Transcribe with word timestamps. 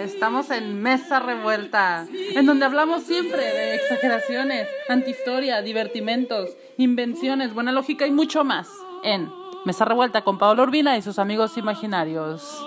Estamos 0.00 0.50
en 0.50 0.80
Mesa 0.80 1.20
Revuelta, 1.20 2.06
en 2.34 2.46
donde 2.46 2.64
hablamos 2.64 3.02
siempre 3.02 3.42
de 3.42 3.74
exageraciones, 3.74 4.66
antihistoria, 4.88 5.60
divertimentos, 5.60 6.56
invenciones, 6.78 7.52
buena 7.52 7.70
lógica 7.70 8.06
y 8.06 8.10
mucho 8.10 8.42
más. 8.42 8.70
En 9.04 9.30
Mesa 9.66 9.84
Revuelta 9.84 10.22
con 10.22 10.38
Pablo 10.38 10.62
Urbina 10.62 10.96
y 10.96 11.02
sus 11.02 11.18
amigos 11.18 11.58
imaginarios. 11.58 12.64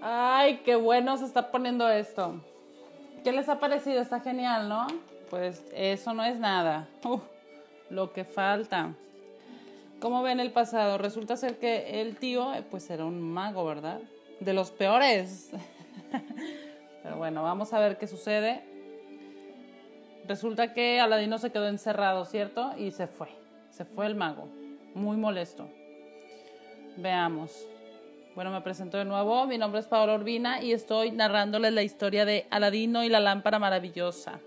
Ay, 0.00 0.60
qué 0.64 0.76
bueno 0.76 1.16
se 1.16 1.24
está 1.24 1.50
poniendo 1.50 1.88
esto. 1.88 2.36
¿Qué 3.24 3.32
les 3.32 3.48
ha 3.48 3.58
parecido? 3.58 4.00
Está 4.00 4.20
genial, 4.20 4.68
¿no? 4.68 4.86
Pues 5.30 5.64
eso 5.74 6.14
no 6.14 6.22
es 6.22 6.38
nada. 6.38 6.86
Uf, 7.02 7.22
lo 7.90 8.12
que 8.12 8.24
falta. 8.24 8.94
¿Cómo 10.00 10.22
ven 10.22 10.40
el 10.40 10.52
pasado? 10.52 10.98
Resulta 10.98 11.36
ser 11.36 11.58
que 11.58 12.00
el 12.00 12.16
tío, 12.16 12.52
eh, 12.54 12.62
pues 12.70 12.90
era 12.90 13.04
un 13.04 13.22
mago, 13.22 13.64
¿verdad? 13.64 14.00
De 14.40 14.52
los 14.52 14.70
peores. 14.70 15.50
Pero 17.02 17.16
bueno, 17.16 17.42
vamos 17.42 17.72
a 17.72 17.80
ver 17.80 17.96
qué 17.96 18.06
sucede. 18.06 18.62
Resulta 20.26 20.72
que 20.72 21.00
Aladino 21.00 21.38
se 21.38 21.50
quedó 21.50 21.68
encerrado, 21.68 22.24
¿cierto? 22.24 22.72
Y 22.76 22.90
se 22.90 23.06
fue. 23.06 23.28
Se 23.70 23.84
fue 23.84 24.06
el 24.06 24.14
mago. 24.14 24.48
Muy 24.94 25.16
molesto. 25.16 25.68
Veamos. 26.96 27.66
Bueno, 28.34 28.50
me 28.50 28.60
presento 28.62 28.96
de 28.96 29.04
nuevo. 29.04 29.46
Mi 29.46 29.58
nombre 29.58 29.80
es 29.80 29.86
Paola 29.86 30.14
Urbina 30.14 30.62
y 30.62 30.72
estoy 30.72 31.12
narrándoles 31.12 31.72
la 31.72 31.82
historia 31.82 32.24
de 32.24 32.46
Aladino 32.50 33.04
y 33.04 33.08
la 33.08 33.20
lámpara 33.20 33.58
maravillosa. 33.58 34.40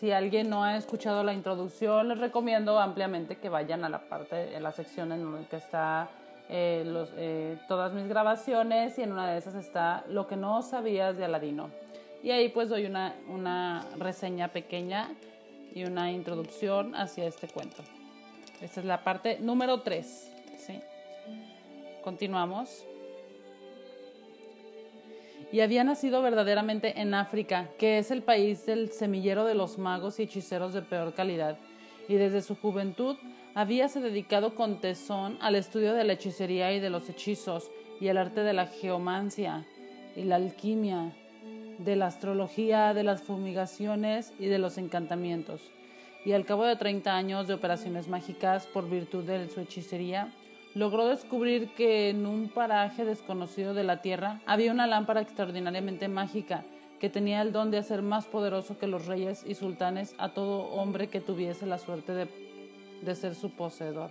Si 0.00 0.12
alguien 0.12 0.48
no 0.48 0.64
ha 0.64 0.78
escuchado 0.78 1.22
la 1.22 1.34
introducción, 1.34 2.08
les 2.08 2.16
recomiendo 2.16 2.80
ampliamente 2.80 3.36
que 3.36 3.50
vayan 3.50 3.84
a 3.84 3.90
la 3.90 4.08
parte, 4.08 4.34
de 4.34 4.58
la 4.58 4.72
sección 4.72 5.12
en 5.12 5.30
la 5.30 5.46
que 5.46 5.56
está 5.56 6.08
eh, 6.48 7.06
eh, 7.18 7.58
todas 7.68 7.92
mis 7.92 8.08
grabaciones 8.08 8.98
y 8.98 9.02
en 9.02 9.12
una 9.12 9.30
de 9.30 9.36
esas 9.36 9.56
está 9.56 10.02
lo 10.08 10.26
que 10.26 10.36
no 10.36 10.62
sabías 10.62 11.18
de 11.18 11.26
Aladino. 11.26 11.68
Y 12.22 12.30
ahí 12.30 12.48
pues 12.48 12.70
doy 12.70 12.86
una, 12.86 13.14
una 13.28 13.84
reseña 13.98 14.48
pequeña 14.48 15.10
y 15.74 15.84
una 15.84 16.10
introducción 16.10 16.94
hacia 16.94 17.26
este 17.26 17.46
cuento. 17.48 17.82
Esta 18.62 18.80
es 18.80 18.86
la 18.86 19.04
parte 19.04 19.38
número 19.38 19.82
3. 19.82 20.32
¿sí? 20.56 20.80
Continuamos 22.02 22.86
y 25.52 25.60
había 25.60 25.84
nacido 25.84 26.22
verdaderamente 26.22 27.00
en 27.00 27.14
África, 27.14 27.70
que 27.78 27.98
es 27.98 28.10
el 28.10 28.22
país 28.22 28.66
del 28.66 28.90
semillero 28.90 29.44
de 29.44 29.54
los 29.54 29.78
magos 29.78 30.20
y 30.20 30.24
hechiceros 30.24 30.72
de 30.72 30.82
peor 30.82 31.14
calidad, 31.14 31.58
y 32.08 32.14
desde 32.14 32.42
su 32.42 32.54
juventud 32.56 33.16
habíase 33.54 34.00
dedicado 34.00 34.54
con 34.54 34.80
tesón 34.80 35.38
al 35.40 35.56
estudio 35.56 35.94
de 35.94 36.04
la 36.04 36.12
hechicería 36.12 36.72
y 36.72 36.80
de 36.80 36.90
los 36.90 37.08
hechizos, 37.08 37.70
y 38.00 38.08
al 38.08 38.18
arte 38.18 38.40
de 38.40 38.52
la 38.52 38.66
geomancia 38.66 39.66
y 40.16 40.22
la 40.22 40.36
alquimia, 40.36 41.12
de 41.78 41.96
la 41.96 42.06
astrología, 42.06 42.94
de 42.94 43.04
las 43.04 43.22
fumigaciones 43.22 44.32
y 44.38 44.46
de 44.46 44.58
los 44.58 44.78
encantamientos. 44.78 45.60
Y 46.24 46.32
al 46.32 46.44
cabo 46.44 46.64
de 46.64 46.76
30 46.76 47.14
años 47.14 47.48
de 47.48 47.54
operaciones 47.54 48.08
mágicas 48.08 48.66
por 48.66 48.88
virtud 48.88 49.24
de 49.24 49.48
su 49.48 49.60
hechicería, 49.60 50.32
logró 50.74 51.08
descubrir 51.08 51.74
que 51.74 52.10
en 52.10 52.26
un 52.26 52.48
paraje 52.48 53.04
desconocido 53.04 53.74
de 53.74 53.84
la 53.84 54.02
Tierra 54.02 54.40
había 54.46 54.72
una 54.72 54.86
lámpara 54.86 55.20
extraordinariamente 55.20 56.08
mágica 56.08 56.64
que 57.00 57.08
tenía 57.08 57.40
el 57.42 57.52
don 57.52 57.70
de 57.70 57.78
hacer 57.78 58.02
más 58.02 58.26
poderoso 58.26 58.78
que 58.78 58.86
los 58.86 59.06
reyes 59.06 59.42
y 59.46 59.54
sultanes 59.54 60.14
a 60.18 60.30
todo 60.30 60.64
hombre 60.70 61.08
que 61.08 61.20
tuviese 61.20 61.66
la 61.66 61.78
suerte 61.78 62.12
de, 62.12 63.14
ser 63.14 63.34
su 63.34 63.50
poseedor. 63.50 64.10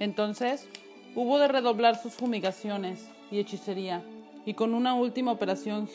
Entonces 0.00 0.66
hubo 1.14 1.38
de 1.38 1.48
redoblar 1.48 1.96
sus 1.96 2.14
fumigaciones 2.14 3.08
y 3.30 3.38
hechicería, 3.38 4.02
y 4.46 4.54
con 4.54 4.72
una 4.72 4.94
última 4.94 5.30
operación 5.32 5.88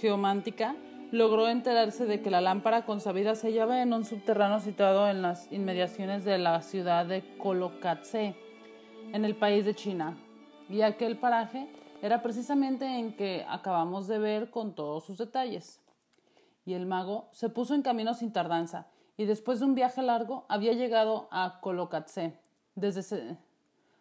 geomántica 0.00 0.76
logró 1.10 1.48
enterarse 1.48 2.06
de 2.06 2.20
que 2.20 2.30
la 2.30 2.40
lámpara 2.40 2.84
consabida 2.84 3.34
se 3.34 3.48
hallaba 3.48 3.82
en 3.82 3.92
un 3.92 4.04
subterráneo 4.04 4.60
situado 4.60 5.08
en 5.08 5.22
las 5.22 5.50
inmediaciones 5.50 6.24
de 6.24 6.38
la 6.38 6.62
ciudad 6.62 7.06
de 7.06 7.24
Colocatse 7.38 8.36
en 9.12 9.24
el 9.24 9.36
país 9.36 9.64
de 9.64 9.74
China. 9.74 10.16
Y 10.68 10.82
aquel 10.82 11.18
paraje 11.18 11.68
era 12.02 12.22
precisamente 12.22 12.84
en 12.86 13.16
que 13.16 13.44
acabamos 13.48 14.06
de 14.06 14.18
ver 14.18 14.50
con 14.50 14.74
todos 14.74 15.04
sus 15.04 15.18
detalles. 15.18 15.80
Y 16.64 16.74
el 16.74 16.86
mago 16.86 17.28
se 17.32 17.48
puso 17.48 17.74
en 17.74 17.82
camino 17.82 18.14
sin 18.14 18.32
tardanza, 18.32 18.86
y 19.16 19.24
después 19.24 19.60
de 19.60 19.66
un 19.66 19.74
viaje 19.74 20.02
largo 20.02 20.44
había 20.48 20.74
llegado 20.74 21.28
a 21.30 21.60
Colocatse, 21.60 22.38
desde 22.74 23.38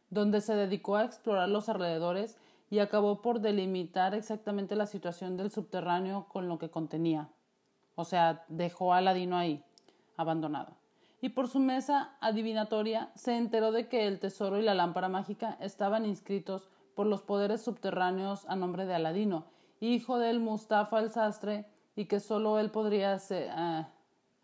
donde 0.09 0.41
se 0.41 0.55
dedicó 0.55 0.95
a 0.95 1.05
explorar 1.05 1.49
los 1.49 1.69
alrededores 1.69 2.37
y 2.69 2.79
acabó 2.79 3.21
por 3.21 3.39
delimitar 3.39 4.13
exactamente 4.13 4.75
la 4.75 4.85
situación 4.85 5.37
del 5.37 5.51
subterráneo 5.51 6.27
con 6.27 6.47
lo 6.47 6.59
que 6.59 6.69
contenía. 6.69 7.29
O 7.95 8.05
sea, 8.05 8.45
dejó 8.47 8.93
a 8.93 8.97
Aladino 8.97 9.37
ahí, 9.37 9.63
abandonado 10.17 10.86
y 11.21 11.29
por 11.29 11.47
su 11.47 11.59
mesa 11.59 12.15
adivinatoria 12.21 13.11
se 13.15 13.37
enteró 13.37 13.71
de 13.71 13.87
que 13.87 14.07
el 14.07 14.19
tesoro 14.19 14.59
y 14.59 14.63
la 14.63 14.75
lámpara 14.75 15.09
mágica 15.09 15.57
estaban 15.59 16.05
inscritos 16.05 16.69
por 16.95 17.07
los 17.07 17.21
poderes 17.21 17.61
subterráneos 17.61 18.45
a 18.47 18.55
nombre 18.55 18.85
de 18.85 18.95
Aladino, 18.95 19.45
hijo 19.79 20.19
del 20.19 20.39
Mustafa 20.39 20.99
el 20.99 21.09
sastre, 21.09 21.65
y 21.95 22.05
que 22.05 22.19
sólo 22.19 22.59
él 22.59 22.69
podría 22.69 23.17
eh, 23.31 23.85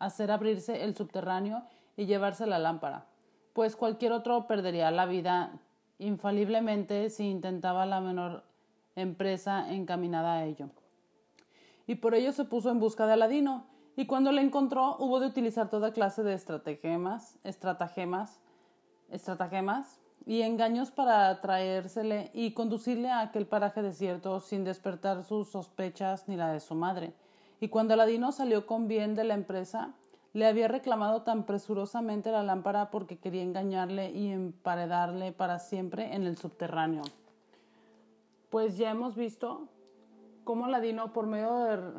hacer 0.00 0.30
abrirse 0.30 0.82
el 0.82 0.96
subterráneo 0.96 1.62
y 1.96 2.06
llevarse 2.06 2.46
la 2.46 2.58
lámpara, 2.58 3.06
pues 3.52 3.76
cualquier 3.76 4.12
otro 4.12 4.46
perdería 4.48 4.90
la 4.90 5.06
vida 5.06 5.52
infaliblemente 5.98 7.10
si 7.10 7.24
intentaba 7.30 7.86
la 7.86 8.00
menor 8.00 8.42
empresa 8.96 9.72
encaminada 9.72 10.34
a 10.34 10.44
ello. 10.44 10.70
Y 11.86 11.96
por 11.96 12.14
ello 12.14 12.32
se 12.32 12.44
puso 12.44 12.70
en 12.70 12.80
busca 12.80 13.06
de 13.06 13.12
Aladino, 13.12 13.66
y 13.96 14.06
cuando 14.06 14.32
la 14.32 14.40
encontró 14.40 14.96
hubo 14.98 15.20
de 15.20 15.26
utilizar 15.28 15.70
toda 15.70 15.92
clase 15.92 16.22
de 16.22 16.34
estratagemas, 16.34 17.38
estratagemas, 17.44 18.40
estratagemas 19.10 20.00
y 20.26 20.42
engaños 20.42 20.90
para 20.90 21.40
traérsele 21.40 22.30
y 22.32 22.52
conducirle 22.52 23.10
a 23.10 23.20
aquel 23.20 23.46
paraje 23.46 23.82
desierto 23.82 24.40
sin 24.40 24.64
despertar 24.64 25.22
sus 25.22 25.50
sospechas 25.50 26.28
ni 26.28 26.36
la 26.36 26.52
de 26.52 26.60
su 26.60 26.74
madre. 26.74 27.14
Y 27.60 27.68
cuando 27.68 27.94
Aladino 27.94 28.32
salió 28.32 28.66
con 28.66 28.88
bien 28.88 29.14
de 29.14 29.24
la 29.24 29.34
empresa, 29.34 29.94
le 30.32 30.46
había 30.46 30.66
reclamado 30.66 31.22
tan 31.22 31.44
presurosamente 31.44 32.32
la 32.32 32.42
lámpara 32.42 32.90
porque 32.90 33.18
quería 33.18 33.42
engañarle 33.42 34.10
y 34.10 34.32
emparedarle 34.32 35.30
para 35.30 35.60
siempre 35.60 36.14
en 36.14 36.24
el 36.24 36.36
subterráneo. 36.36 37.02
Pues 38.50 38.76
ya 38.76 38.90
hemos 38.90 39.14
visto 39.14 39.68
cómo 40.42 40.64
Aladino, 40.64 41.12
por 41.12 41.26
medio 41.26 41.54
de 41.58 41.92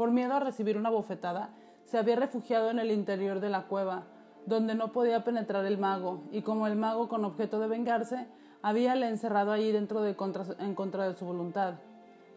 por 0.00 0.12
miedo 0.12 0.32
a 0.32 0.40
recibir 0.40 0.78
una 0.78 0.88
bofetada, 0.88 1.50
se 1.84 1.98
había 1.98 2.16
refugiado 2.16 2.70
en 2.70 2.78
el 2.78 2.90
interior 2.90 3.38
de 3.38 3.50
la 3.50 3.66
cueva, 3.66 4.04
donde 4.46 4.74
no 4.74 4.92
podía 4.92 5.24
penetrar 5.24 5.66
el 5.66 5.76
mago, 5.76 6.22
y 6.32 6.40
como 6.40 6.66
el 6.66 6.74
mago, 6.74 7.10
con 7.10 7.22
objeto 7.26 7.60
de 7.60 7.68
vengarse, 7.68 8.26
había 8.62 8.94
le 8.94 9.08
encerrado 9.08 9.52
allí 9.52 9.72
dentro 9.72 10.00
de 10.00 10.16
en 10.58 10.74
contra 10.74 11.06
de 11.06 11.12
su 11.12 11.26
voluntad, 11.26 11.74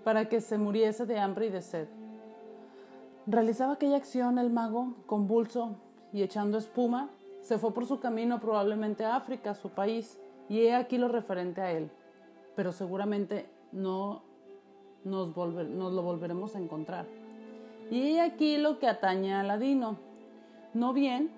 para 0.03 0.27
que 0.27 0.41
se 0.41 0.57
muriese 0.57 1.05
de 1.05 1.17
hambre 1.17 1.45
y 1.45 1.51
de 1.51 1.61
sed. 1.61 1.87
Realizaba 3.27 3.75
aquella 3.75 3.95
acción 3.95 4.39
el 4.39 4.49
mago, 4.49 4.95
convulso 5.05 5.77
y 6.11 6.21
echando 6.21 6.57
espuma, 6.57 7.11
se 7.39 7.59
fue 7.59 7.73
por 7.73 7.85
su 7.85 8.01
camino 8.01 8.41
probablemente 8.41 9.05
a 9.05 9.15
África, 9.15 9.55
su 9.55 9.69
país, 9.69 10.19
y 10.49 10.63
he 10.63 10.75
aquí 10.75 10.97
lo 10.97 11.07
referente 11.07 11.61
a 11.61 11.71
él. 11.71 11.89
Pero 12.57 12.73
seguramente 12.73 13.49
no 13.71 14.21
nos, 15.05 15.33
nos 15.33 15.93
lo 15.93 16.01
volveremos 16.01 16.57
a 16.57 16.59
encontrar. 16.59 17.22
Y 17.93 18.17
aquí 18.17 18.57
lo 18.57 18.79
que 18.79 18.87
atañe 18.87 19.35
a 19.35 19.41
Aladino. 19.41 19.97
No 20.73 20.93
bien, 20.93 21.29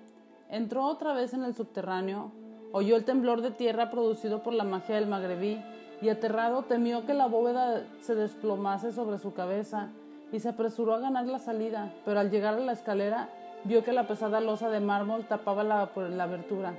entró 0.48 0.86
otra 0.86 1.12
vez 1.12 1.34
en 1.34 1.44
el 1.44 1.54
subterráneo, 1.54 2.32
oyó 2.72 2.96
el 2.96 3.04
temblor 3.04 3.42
de 3.42 3.50
tierra 3.50 3.90
producido 3.90 4.42
por 4.42 4.54
la 4.54 4.64
magia 4.64 4.94
del 4.94 5.06
magrebí 5.06 5.62
y 6.00 6.08
aterrado 6.08 6.62
temió 6.62 7.04
que 7.04 7.12
la 7.12 7.26
bóveda 7.26 7.84
se 8.00 8.14
desplomase 8.14 8.92
sobre 8.92 9.18
su 9.18 9.34
cabeza 9.34 9.90
y 10.32 10.40
se 10.40 10.48
apresuró 10.48 10.94
a 10.94 11.00
ganar 11.00 11.26
la 11.26 11.40
salida, 11.40 11.92
pero 12.06 12.20
al 12.20 12.30
llegar 12.30 12.54
a 12.54 12.60
la 12.60 12.72
escalera 12.72 13.28
vio 13.64 13.84
que 13.84 13.92
la 13.92 14.08
pesada 14.08 14.40
losa 14.40 14.70
de 14.70 14.80
mármol 14.80 15.26
tapaba 15.26 15.62
la, 15.62 15.90
la 15.94 16.24
abertura 16.24 16.72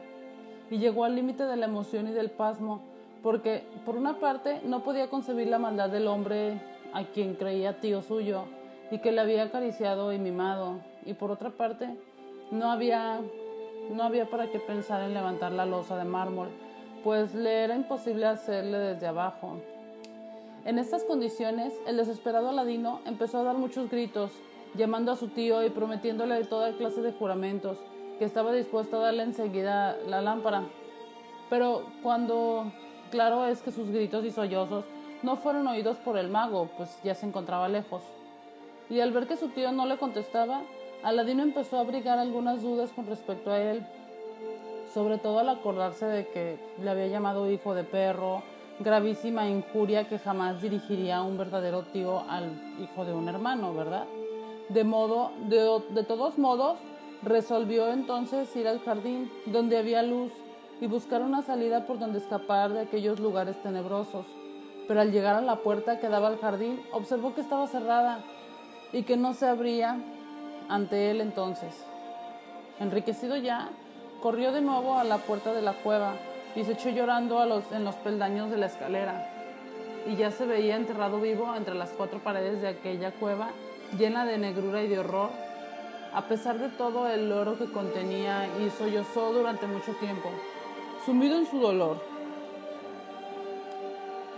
y 0.71 0.79
llegó 0.79 1.03
al 1.03 1.15
límite 1.15 1.43
de 1.43 1.55
la 1.55 1.67
emoción 1.67 2.07
y 2.07 2.13
del 2.13 2.31
pasmo, 2.31 2.81
porque 3.21 3.63
por 3.85 3.95
una 3.95 4.19
parte 4.19 4.59
no 4.65 4.81
podía 4.81 5.11
concebir 5.11 5.49
la 5.49 5.59
maldad 5.59 5.91
del 5.91 6.07
hombre 6.07 6.59
a 6.93 7.03
quien 7.03 7.35
creía 7.35 7.79
tío 7.79 8.01
suyo, 8.01 8.45
y 8.91 8.99
que 8.99 9.11
le 9.11 9.21
había 9.21 9.43
acariciado 9.43 10.13
y 10.13 10.19
mimado, 10.19 10.79
y 11.05 11.13
por 11.13 11.31
otra 11.31 11.49
parte, 11.51 11.97
no 12.51 12.71
había, 12.71 13.19
no 13.91 14.03
había 14.03 14.29
para 14.29 14.47
qué 14.47 14.59
pensar 14.59 15.01
en 15.01 15.13
levantar 15.13 15.51
la 15.51 15.65
losa 15.65 15.97
de 15.97 16.05
mármol, 16.05 16.49
pues 17.03 17.33
le 17.33 17.63
era 17.63 17.75
imposible 17.75 18.25
hacerle 18.25 18.77
desde 18.77 19.07
abajo. 19.07 19.57
En 20.65 20.79
estas 20.79 21.03
condiciones, 21.03 21.73
el 21.85 21.97
desesperado 21.97 22.49
Aladino 22.49 22.99
empezó 23.05 23.39
a 23.39 23.43
dar 23.43 23.57
muchos 23.57 23.89
gritos, 23.89 24.31
llamando 24.75 25.11
a 25.11 25.15
su 25.15 25.29
tío 25.29 25.65
y 25.65 25.69
prometiéndole 25.69 26.43
toda 26.45 26.73
clase 26.73 27.01
de 27.01 27.13
juramentos, 27.13 27.79
que 28.19 28.25
estaba 28.25 28.51
dispuesto 28.51 28.97
a 28.97 29.03
darle 29.03 29.23
enseguida 29.23 29.95
la 30.07 30.21
lámpara. 30.21 30.63
Pero 31.49 31.83
cuando, 32.03 32.71
claro 33.11 33.45
es 33.45 33.61
que 33.61 33.71
sus 33.71 33.89
gritos 33.89 34.25
y 34.25 34.31
sollozos 34.31 34.85
no 35.23 35.37
fueron 35.37 35.67
oídos 35.67 35.97
por 35.97 36.17
el 36.17 36.29
mago, 36.29 36.69
pues 36.77 36.99
ya 37.03 37.15
se 37.15 37.25
encontraba 37.25 37.69
lejos. 37.69 38.03
Y 38.89 38.99
al 39.01 39.11
ver 39.11 39.27
que 39.27 39.37
su 39.37 39.49
tío 39.49 39.71
no 39.71 39.85
le 39.85 39.97
contestaba, 39.97 40.61
Aladino 41.03 41.43
empezó 41.43 41.77
a 41.77 41.81
abrigar 41.81 42.19
algunas 42.19 42.61
dudas 42.61 42.91
con 42.93 43.05
respecto 43.05 43.51
a 43.51 43.59
él, 43.59 43.85
sobre 44.93 45.17
todo 45.17 45.39
al 45.39 45.49
acordarse 45.49 46.05
de 46.05 46.27
que 46.27 46.57
le 46.81 46.89
había 46.89 47.07
llamado 47.07 47.51
hijo 47.51 47.73
de 47.73 47.83
perro, 47.83 48.43
gravísima 48.79 49.47
injuria 49.47 50.07
que 50.07 50.19
jamás 50.19 50.61
dirigiría 50.61 51.21
un 51.21 51.37
verdadero 51.37 51.83
tío 51.83 52.21
al 52.29 52.51
hijo 52.79 53.05
de 53.05 53.13
un 53.13 53.27
hermano, 53.27 53.73
¿verdad? 53.73 54.05
De 54.69 54.83
modo, 54.83 55.31
de, 55.49 55.81
de 55.89 56.03
todos 56.03 56.37
modos, 56.37 56.77
resolvió 57.23 57.91
entonces 57.91 58.53
ir 58.55 58.67
al 58.67 58.79
jardín, 58.79 59.31
donde 59.45 59.77
había 59.77 60.03
luz, 60.03 60.31
y 60.79 60.87
buscar 60.87 61.21
una 61.21 61.41
salida 61.41 61.87
por 61.87 61.99
donde 61.99 62.19
escapar 62.19 62.71
de 62.71 62.81
aquellos 62.81 63.19
lugares 63.19 63.61
tenebrosos. 63.63 64.25
Pero 64.87 65.01
al 65.01 65.11
llegar 65.11 65.35
a 65.35 65.41
la 65.41 65.57
puerta 65.57 65.99
que 65.99 66.07
daba 66.07 66.27
al 66.27 66.37
jardín, 66.37 66.79
observó 66.91 67.33
que 67.33 67.41
estaba 67.41 67.67
cerrada 67.67 68.23
y 68.93 69.03
que 69.03 69.17
no 69.17 69.33
se 69.33 69.47
abría 69.47 69.97
ante 70.69 71.11
él 71.11 71.21
entonces. 71.21 71.85
Enriquecido 72.79 73.37
ya, 73.37 73.69
corrió 74.21 74.51
de 74.51 74.61
nuevo 74.61 74.97
a 74.97 75.03
la 75.03 75.17
puerta 75.17 75.53
de 75.53 75.61
la 75.61 75.73
cueva 75.73 76.15
y 76.55 76.63
se 76.63 76.73
echó 76.73 76.89
llorando 76.89 77.39
a 77.39 77.45
los, 77.45 77.71
en 77.71 77.83
los 77.83 77.95
peldaños 77.95 78.49
de 78.49 78.57
la 78.57 78.67
escalera. 78.67 79.29
Y 80.07 80.15
ya 80.15 80.31
se 80.31 80.45
veía 80.45 80.75
enterrado 80.75 81.19
vivo 81.19 81.53
entre 81.55 81.75
las 81.75 81.89
cuatro 81.89 82.19
paredes 82.19 82.61
de 82.61 82.69
aquella 82.69 83.11
cueva, 83.11 83.49
llena 83.97 84.25
de 84.25 84.37
negrura 84.37 84.81
y 84.83 84.87
de 84.87 84.99
horror. 84.99 85.29
A 86.13 86.23
pesar 86.23 86.57
de 86.57 86.69
todo 86.69 87.07
el 87.09 87.31
oro 87.31 87.57
que 87.57 87.71
contenía, 87.71 88.47
y 88.59 88.69
sollozó 88.69 89.33
durante 89.33 89.67
mucho 89.67 89.91
tiempo, 89.95 90.29
sumido 91.05 91.37
en 91.37 91.45
su 91.45 91.59
dolor. 91.59 92.01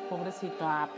Pobrecito, 0.10 0.58
ah, 0.62 0.90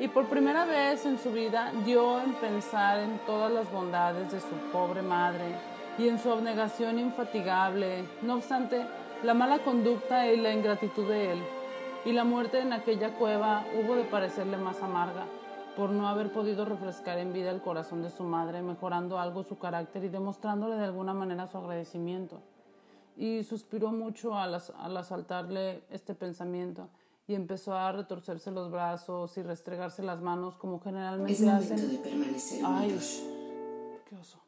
Y 0.00 0.08
por 0.08 0.26
primera 0.26 0.64
vez 0.64 1.06
en 1.06 1.18
su 1.18 1.30
vida 1.30 1.72
dio 1.84 2.20
en 2.20 2.34
pensar 2.34 2.98
en 2.98 3.18
todas 3.26 3.52
las 3.52 3.70
bondades 3.70 4.30
de 4.32 4.40
su 4.40 4.54
pobre 4.72 5.02
madre 5.02 5.56
y 5.98 6.08
en 6.08 6.18
su 6.18 6.32
abnegación 6.32 6.98
infatigable. 6.98 8.04
No 8.22 8.34
obstante, 8.34 8.84
la 9.22 9.34
mala 9.34 9.60
conducta 9.60 10.26
y 10.26 10.36
la 10.36 10.52
ingratitud 10.52 11.08
de 11.08 11.32
él, 11.32 11.42
y 12.04 12.12
la 12.12 12.24
muerte 12.24 12.58
en 12.58 12.72
aquella 12.72 13.14
cueva 13.14 13.64
hubo 13.80 13.94
de 13.94 14.02
parecerle 14.02 14.56
más 14.56 14.82
amarga, 14.82 15.26
por 15.76 15.90
no 15.90 16.08
haber 16.08 16.32
podido 16.32 16.64
refrescar 16.64 17.18
en 17.18 17.32
vida 17.32 17.50
el 17.50 17.62
corazón 17.62 18.02
de 18.02 18.10
su 18.10 18.24
madre, 18.24 18.62
mejorando 18.62 19.20
algo 19.20 19.44
su 19.44 19.58
carácter 19.58 20.02
y 20.02 20.08
demostrándole 20.08 20.74
de 20.74 20.84
alguna 20.84 21.14
manera 21.14 21.46
su 21.46 21.56
agradecimiento. 21.58 22.42
Y 23.16 23.44
suspiró 23.44 23.92
mucho 23.92 24.34
al, 24.36 24.60
al 24.76 24.96
asaltarle 24.96 25.84
este 25.88 26.16
pensamiento 26.16 26.88
y 27.26 27.34
empezó 27.34 27.74
a 27.74 27.90
retorcerse 27.92 28.50
los 28.50 28.70
brazos 28.70 29.36
y 29.38 29.42
restregarse 29.42 30.02
las 30.02 30.20
manos 30.20 30.56
como 30.56 30.80
generalmente 30.80 31.32
es 31.32 31.48
hacen. 31.48 31.90
De 31.90 31.98
permanecer 31.98 32.62
Ay, 32.64 32.98
qué 34.08 34.16
oso. 34.16 34.42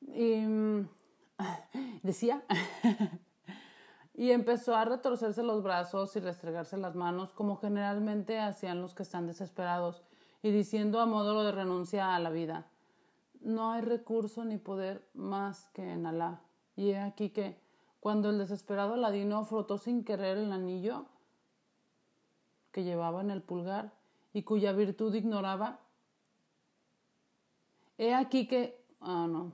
Y 0.00 0.36
mm, 0.40 0.88
decía 2.02 2.42
y 4.14 4.30
empezó 4.30 4.76
a 4.76 4.84
retorcerse 4.84 5.42
los 5.42 5.62
brazos 5.62 6.14
y 6.16 6.20
restregarse 6.20 6.76
las 6.76 6.94
manos 6.94 7.32
como 7.32 7.56
generalmente 7.56 8.38
hacían 8.38 8.80
los 8.80 8.94
que 8.94 9.02
están 9.02 9.26
desesperados 9.26 10.02
y 10.42 10.50
diciendo 10.50 11.00
a 11.00 11.06
modo 11.06 11.44
de 11.44 11.52
renuncia 11.52 12.14
a 12.14 12.20
la 12.20 12.30
vida 12.30 12.66
no 13.40 13.72
hay 13.72 13.82
recurso 13.82 14.44
ni 14.44 14.56
poder 14.56 15.08
más 15.14 15.68
que 15.70 15.90
en 15.90 16.06
Alá 16.06 16.40
y 16.76 16.90
he 16.90 16.98
aquí 16.98 17.30
que 17.30 17.60
cuando 17.98 18.30
el 18.30 18.38
desesperado 18.38 18.96
ladino 18.96 19.44
frotó 19.44 19.78
sin 19.78 20.04
querer 20.04 20.38
el 20.38 20.52
anillo 20.52 21.06
que 22.74 22.82
llevaba 22.82 23.20
en 23.20 23.30
el 23.30 23.40
pulgar 23.40 23.92
y 24.32 24.42
cuya 24.42 24.72
virtud 24.72 25.14
ignoraba. 25.14 25.78
He 27.96 28.12
aquí 28.12 28.48
que 28.48 28.84
ah 29.00 29.28
no. 29.30 29.52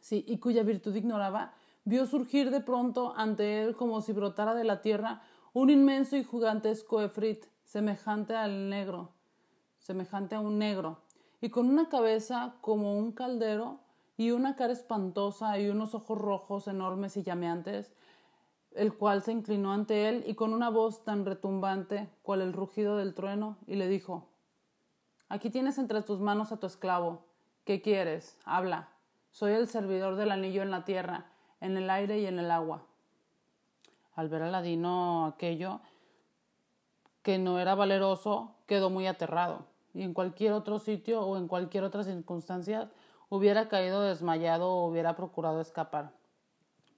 Sí 0.00 0.24
y 0.26 0.38
cuya 0.38 0.64
virtud 0.64 0.96
ignoraba 0.96 1.54
vio 1.84 2.06
surgir 2.06 2.50
de 2.50 2.60
pronto 2.60 3.14
ante 3.16 3.62
él 3.62 3.76
como 3.76 4.00
si 4.00 4.12
brotara 4.12 4.54
de 4.54 4.64
la 4.64 4.82
tierra 4.82 5.22
un 5.52 5.70
inmenso 5.70 6.16
y 6.16 6.24
gigantesco 6.24 7.00
efrit 7.02 7.46
semejante 7.62 8.34
al 8.34 8.68
negro, 8.68 9.12
semejante 9.78 10.34
a 10.34 10.40
un 10.40 10.58
negro, 10.58 11.02
y 11.40 11.50
con 11.50 11.68
una 11.68 11.88
cabeza 11.88 12.56
como 12.60 12.98
un 12.98 13.12
caldero 13.12 13.80
y 14.16 14.32
una 14.32 14.56
cara 14.56 14.72
espantosa 14.72 15.58
y 15.58 15.68
unos 15.68 15.94
ojos 15.94 16.18
rojos 16.18 16.66
enormes 16.66 17.16
y 17.16 17.22
llameantes, 17.22 17.92
el 18.78 18.94
cual 18.94 19.22
se 19.22 19.32
inclinó 19.32 19.72
ante 19.72 20.08
él 20.08 20.22
y 20.26 20.34
con 20.34 20.54
una 20.54 20.70
voz 20.70 21.04
tan 21.04 21.26
retumbante 21.26 22.08
cual 22.22 22.42
el 22.42 22.52
rugido 22.52 22.96
del 22.96 23.12
trueno, 23.12 23.56
y 23.66 23.74
le 23.74 23.88
dijo 23.88 24.28
Aquí 25.28 25.50
tienes 25.50 25.78
entre 25.78 26.00
tus 26.02 26.20
manos 26.20 26.52
a 26.52 26.58
tu 26.58 26.66
esclavo. 26.66 27.24
¿Qué 27.64 27.82
quieres? 27.82 28.38
Habla. 28.44 28.88
Soy 29.32 29.52
el 29.52 29.66
servidor 29.66 30.14
del 30.14 30.30
anillo 30.30 30.62
en 30.62 30.70
la 30.70 30.84
tierra, 30.84 31.26
en 31.60 31.76
el 31.76 31.90
aire 31.90 32.20
y 32.20 32.26
en 32.26 32.38
el 32.38 32.52
agua. 32.52 32.84
Al 34.14 34.28
ver 34.28 34.42
a 34.42 34.50
Ladino 34.50 35.26
aquello 35.26 35.80
que 37.22 37.36
no 37.36 37.58
era 37.58 37.74
valeroso, 37.74 38.54
quedó 38.66 38.90
muy 38.90 39.06
aterrado, 39.06 39.66
y 39.92 40.02
en 40.02 40.14
cualquier 40.14 40.52
otro 40.52 40.78
sitio 40.78 41.20
o 41.20 41.36
en 41.36 41.48
cualquier 41.48 41.82
otra 41.82 42.04
circunstancia 42.04 42.90
hubiera 43.28 43.68
caído 43.68 44.02
desmayado 44.02 44.70
o 44.70 44.86
hubiera 44.86 45.16
procurado 45.16 45.60
escapar. 45.60 46.12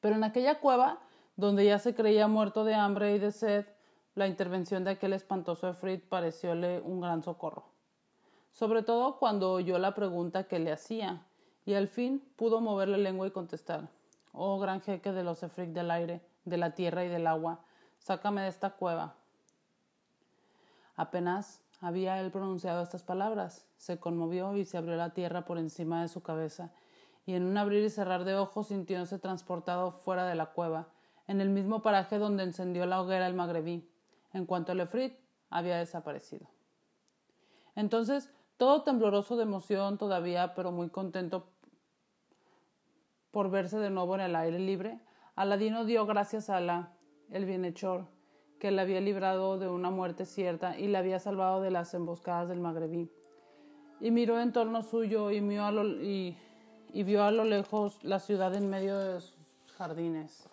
Pero 0.00 0.14
en 0.14 0.24
aquella 0.24 0.60
cueva, 0.60 1.00
donde 1.40 1.64
ya 1.64 1.78
se 1.78 1.94
creía 1.94 2.28
muerto 2.28 2.64
de 2.64 2.74
hambre 2.74 3.14
y 3.14 3.18
de 3.18 3.32
sed, 3.32 3.64
la 4.14 4.26
intervención 4.26 4.84
de 4.84 4.90
aquel 4.90 5.14
espantoso 5.14 5.68
Efrit 5.68 6.04
parecióle 6.06 6.80
un 6.80 7.00
gran 7.00 7.22
socorro. 7.22 7.64
Sobre 8.52 8.82
todo 8.82 9.18
cuando 9.18 9.52
oyó 9.52 9.78
la 9.78 9.94
pregunta 9.94 10.44
que 10.44 10.58
le 10.58 10.70
hacía, 10.70 11.22
y 11.64 11.74
al 11.74 11.88
fin 11.88 12.22
pudo 12.36 12.60
mover 12.60 12.88
la 12.88 12.98
lengua 12.98 13.26
y 13.26 13.30
contestar 13.30 13.88
Oh 14.32 14.58
gran 14.58 14.80
jeque 14.80 15.12
de 15.12 15.24
los 15.24 15.42
Efric 15.42 15.70
del 15.70 15.90
aire, 15.90 16.20
de 16.44 16.56
la 16.56 16.74
tierra 16.74 17.04
y 17.04 17.08
del 17.08 17.26
agua, 17.26 17.60
sácame 17.98 18.42
de 18.42 18.48
esta 18.48 18.70
cueva. 18.70 19.14
Apenas 20.94 21.62
había 21.80 22.20
él 22.20 22.30
pronunciado 22.30 22.82
estas 22.82 23.02
palabras, 23.02 23.66
se 23.78 23.98
conmovió 23.98 24.56
y 24.56 24.64
se 24.66 24.76
abrió 24.76 24.96
la 24.96 25.14
tierra 25.14 25.46
por 25.46 25.58
encima 25.58 26.02
de 26.02 26.08
su 26.08 26.22
cabeza, 26.22 26.70
y 27.24 27.34
en 27.34 27.44
un 27.44 27.56
abrir 27.56 27.82
y 27.82 27.90
cerrar 27.90 28.24
de 28.24 28.36
ojos 28.36 28.68
sintióse 28.68 29.18
transportado 29.18 29.92
fuera 29.92 30.26
de 30.26 30.34
la 30.34 30.46
cueva, 30.46 30.88
en 31.30 31.40
el 31.40 31.48
mismo 31.48 31.80
paraje 31.80 32.18
donde 32.18 32.42
encendió 32.42 32.86
la 32.86 33.00
hoguera 33.00 33.28
el 33.28 33.34
magrebí, 33.34 33.88
en 34.32 34.46
cuanto 34.46 34.72
el 34.72 34.80
efrit 34.80 35.14
había 35.48 35.78
desaparecido. 35.78 36.48
Entonces, 37.76 38.32
todo 38.56 38.82
tembloroso 38.82 39.36
de 39.36 39.44
emoción 39.44 39.96
todavía, 39.96 40.54
pero 40.56 40.72
muy 40.72 40.88
contento 40.88 41.46
por 43.30 43.48
verse 43.48 43.78
de 43.78 43.90
nuevo 43.90 44.16
en 44.16 44.22
el 44.22 44.34
aire 44.34 44.58
libre, 44.58 44.98
Aladino 45.36 45.84
dio 45.84 46.04
gracias 46.04 46.50
a 46.50 46.58
la, 46.58 46.94
el 47.30 47.44
bienhechor, 47.44 48.08
que 48.58 48.72
le 48.72 48.82
había 48.82 49.00
librado 49.00 49.56
de 49.56 49.68
una 49.68 49.90
muerte 49.92 50.26
cierta 50.26 50.76
y 50.80 50.88
le 50.88 50.98
había 50.98 51.20
salvado 51.20 51.60
de 51.60 51.70
las 51.70 51.94
emboscadas 51.94 52.48
del 52.48 52.58
magrebí. 52.58 53.08
Y 54.00 54.10
miró 54.10 54.40
en 54.40 54.52
torno 54.52 54.82
suyo 54.82 55.30
y 55.30 55.38
vio 55.38 55.64
a 55.64 57.30
lo 57.30 57.44
lejos 57.44 58.02
la 58.02 58.18
ciudad 58.18 58.52
en 58.56 58.68
medio 58.68 58.98
de 58.98 59.20
sus 59.20 59.72
jardines. 59.78 60.49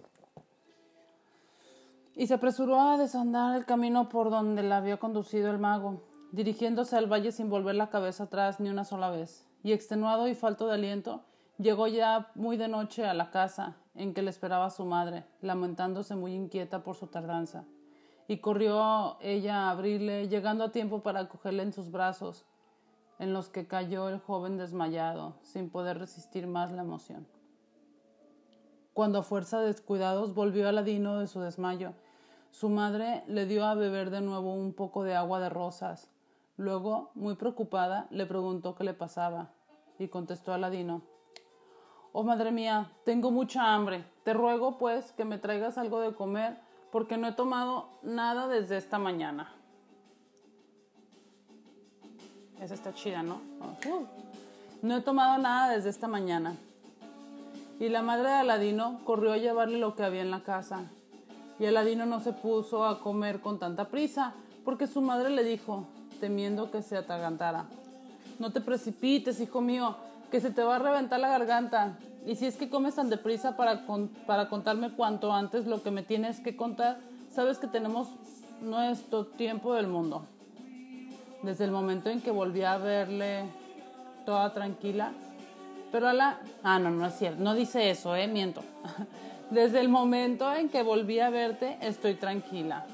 Y 2.17 2.27
se 2.27 2.33
apresuró 2.33 2.81
a 2.81 2.97
desandar 2.97 3.55
el 3.55 3.65
camino 3.65 4.09
por 4.09 4.29
donde 4.29 4.63
la 4.63 4.77
había 4.77 4.97
conducido 4.97 5.49
el 5.51 5.59
mago, 5.59 6.01
dirigiéndose 6.33 6.97
al 6.97 7.09
valle 7.09 7.31
sin 7.31 7.49
volver 7.49 7.75
la 7.75 7.89
cabeza 7.89 8.23
atrás 8.23 8.59
ni 8.59 8.69
una 8.69 8.83
sola 8.83 9.09
vez. 9.09 9.47
Y 9.63 9.71
extenuado 9.71 10.27
y 10.27 10.35
falto 10.35 10.67
de 10.67 10.73
aliento, 10.73 11.23
Llegó 11.59 11.87
ya 11.87 12.31
muy 12.35 12.55
de 12.55 12.67
noche 12.67 13.05
a 13.05 13.15
la 13.15 13.31
casa 13.31 13.77
en 13.95 14.13
que 14.13 14.21
le 14.21 14.29
esperaba 14.29 14.69
su 14.69 14.85
madre, 14.85 15.25
lamentándose 15.41 16.15
muy 16.15 16.35
inquieta 16.35 16.83
por 16.83 16.95
su 16.95 17.07
tardanza, 17.07 17.65
y 18.27 18.37
corrió 18.37 19.19
ella 19.21 19.63
a 19.63 19.71
abrirle, 19.71 20.27
llegando 20.27 20.63
a 20.63 20.71
tiempo 20.71 21.01
para 21.01 21.21
acogerle 21.21 21.63
en 21.63 21.73
sus 21.73 21.89
brazos, 21.89 22.45
en 23.17 23.33
los 23.33 23.49
que 23.49 23.65
cayó 23.65 24.07
el 24.09 24.19
joven 24.19 24.57
desmayado, 24.57 25.39
sin 25.41 25.71
poder 25.71 25.97
resistir 25.97 26.45
más 26.45 26.71
la 26.71 26.83
emoción. 26.83 27.27
Cuando 28.93 29.19
a 29.19 29.23
fuerza 29.23 29.59
de 29.59 29.67
descuidados 29.67 30.35
volvió 30.35 30.69
Aladino 30.69 31.17
de 31.17 31.25
su 31.25 31.39
desmayo, 31.39 31.93
su 32.51 32.69
madre 32.69 33.23
le 33.27 33.45
dio 33.45 33.65
a 33.65 33.75
beber 33.75 34.09
de 34.09 34.21
nuevo 34.21 34.53
un 34.53 34.73
poco 34.73 35.03
de 35.03 35.15
agua 35.15 35.39
de 35.39 35.49
rosas. 35.49 36.09
Luego, 36.57 37.11
muy 37.13 37.35
preocupada, 37.35 38.07
le 38.09 38.25
preguntó 38.25 38.75
qué 38.75 38.83
le 38.83 38.93
pasaba, 38.93 39.51
y 39.99 40.07
contestó 40.07 40.53
Aladino 40.53 41.01
Oh 42.19 42.23
madre 42.23 42.51
mía, 42.51 42.89
tengo 43.03 43.29
mucha 43.29 43.75
hambre. 43.75 44.03
Te 44.23 44.33
ruego, 44.33 44.79
pues, 44.79 45.11
que 45.11 45.23
me 45.23 45.37
traigas 45.37 45.77
algo 45.77 45.99
de 45.99 46.15
comer, 46.15 46.57
porque 46.91 47.15
no 47.15 47.27
he 47.27 47.33
tomado 47.33 47.89
nada 48.01 48.47
desde 48.47 48.77
esta 48.77 48.97
mañana. 48.97 49.53
Esa 52.59 52.73
está 52.73 52.91
chida, 52.91 53.21
¿no? 53.21 53.39
No 54.81 54.97
he 54.97 55.01
tomado 55.01 55.37
nada 55.37 55.69
desde 55.75 55.89
esta 55.91 56.07
mañana. 56.07 56.55
Y 57.79 57.89
la 57.89 58.01
madre 58.01 58.29
de 58.29 58.35
Aladino 58.35 58.99
corrió 59.05 59.33
a 59.33 59.37
llevarle 59.37 59.77
lo 59.77 59.95
que 59.95 60.03
había 60.03 60.21
en 60.21 60.31
la 60.31 60.41
casa. 60.41 60.89
Y 61.59 61.65
Aladino 61.65 62.05
no 62.05 62.19
se 62.19 62.33
puso 62.33 62.85
a 62.85 62.99
comer 62.99 63.39
con 63.39 63.59
tanta 63.59 63.85
prisa, 63.85 64.33
porque 64.63 64.87
su 64.87 65.01
madre 65.01 65.29
le 65.29 65.43
dijo, 65.43 65.85
temiendo 66.19 66.71
que 66.71 66.81
se 66.81 66.97
atragantara. 66.97 67.65
No 68.39 68.51
te 68.51 68.61
precipites, 68.61 69.39
hijo 69.39 69.61
mío, 69.61 69.95
que 70.29 70.41
se 70.41 70.51
te 70.51 70.63
va 70.63 70.75
a 70.75 70.79
reventar 70.79 71.19
la 71.19 71.29
garganta. 71.29 71.97
Y 72.25 72.35
si 72.35 72.45
es 72.45 72.57
que 72.57 72.69
comes 72.69 72.95
tan 72.95 73.09
deprisa 73.09 73.55
para, 73.55 73.85
para 74.25 74.49
contarme 74.49 74.91
cuanto 74.91 75.31
antes 75.31 75.65
lo 75.65 75.81
que 75.81 75.91
me 75.91 76.03
tienes 76.03 76.39
que 76.39 76.55
contar, 76.55 76.99
sabes 77.33 77.57
que 77.57 77.67
tenemos 77.67 78.07
nuestro 78.61 79.25
tiempo 79.25 79.73
del 79.73 79.87
mundo. 79.87 80.25
Desde 81.41 81.65
el 81.65 81.71
momento 81.71 82.09
en 82.09 82.21
que 82.21 82.31
volví 82.31 82.63
a 82.63 82.77
verle 82.77 83.45
toda 84.25 84.53
tranquila, 84.53 85.11
pero 85.91 86.09
a 86.09 86.13
la... 86.13 86.39
Ah, 86.63 86.79
no, 86.79 86.89
no 86.89 87.05
es 87.05 87.17
cierto, 87.17 87.41
no 87.41 87.53
dice 87.53 87.89
eso, 87.89 88.15
eh, 88.15 88.27
miento. 88.27 88.61
Desde 89.49 89.79
el 89.79 89.87
momento 89.87 90.53
en 90.53 90.67
que 90.67 90.83
volví 90.83 91.21
a 91.21 91.29
verte, 91.29 91.77
estoy 91.79 92.15
tranquila. 92.15 92.85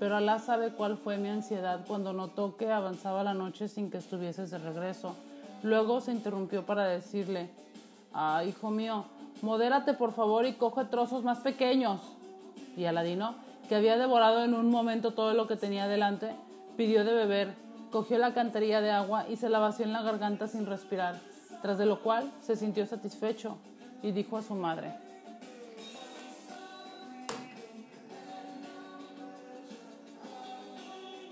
Pero 0.00 0.16
Alá 0.16 0.38
sabe 0.38 0.70
cuál 0.70 0.96
fue 0.96 1.18
mi 1.18 1.28
ansiedad 1.28 1.80
cuando 1.86 2.14
notó 2.14 2.56
que 2.56 2.72
avanzaba 2.72 3.22
la 3.22 3.34
noche 3.34 3.68
sin 3.68 3.90
que 3.90 3.98
estuvieses 3.98 4.50
de 4.50 4.56
regreso. 4.56 5.14
Luego 5.62 6.00
se 6.00 6.12
interrumpió 6.12 6.64
para 6.64 6.86
decirle, 6.86 7.50
ah, 8.14 8.42
hijo 8.46 8.70
mío, 8.70 9.04
modérate 9.42 9.92
por 9.92 10.12
favor 10.12 10.46
y 10.46 10.54
coge 10.54 10.86
trozos 10.86 11.22
más 11.22 11.40
pequeños. 11.40 12.00
Y 12.74 12.86
Aladino, 12.86 13.34
que 13.68 13.74
había 13.74 13.98
devorado 13.98 14.44
en 14.44 14.54
un 14.54 14.70
momento 14.70 15.12
todo 15.12 15.34
lo 15.34 15.46
que 15.46 15.56
tenía 15.56 15.88
delante, 15.88 16.30
pidió 16.78 17.04
de 17.04 17.12
beber, 17.12 17.54
cogió 17.92 18.16
la 18.16 18.32
cantería 18.32 18.80
de 18.80 18.92
agua 18.92 19.26
y 19.28 19.36
se 19.36 19.50
la 19.50 19.58
vació 19.58 19.84
en 19.84 19.92
la 19.92 20.00
garganta 20.00 20.48
sin 20.48 20.64
respirar, 20.64 21.20
tras 21.60 21.76
de 21.76 21.84
lo 21.84 22.00
cual 22.00 22.30
se 22.40 22.56
sintió 22.56 22.86
satisfecho 22.86 23.58
y 24.06 24.12
dijo 24.12 24.36
a 24.36 24.42
su 24.42 24.54
madre, 24.54 24.94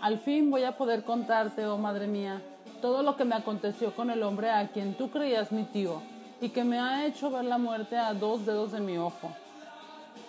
Al 0.00 0.18
fin 0.18 0.50
voy 0.50 0.64
a 0.64 0.76
poder 0.76 1.02
contarte, 1.02 1.64
oh 1.64 1.78
madre 1.78 2.06
mía, 2.06 2.42
todo 2.82 3.02
lo 3.02 3.16
que 3.16 3.24
me 3.24 3.36
aconteció 3.36 3.96
con 3.96 4.10
el 4.10 4.22
hombre 4.22 4.50
a 4.50 4.68
quien 4.68 4.92
tú 4.92 5.08
creías 5.08 5.50
mi 5.50 5.64
tío 5.64 6.02
y 6.42 6.50
que 6.50 6.62
me 6.62 6.78
ha 6.78 7.06
hecho 7.06 7.30
ver 7.30 7.46
la 7.46 7.56
muerte 7.56 7.96
a 7.96 8.12
dos 8.12 8.44
dedos 8.44 8.72
de 8.72 8.80
mi 8.80 8.98
ojo. 8.98 9.32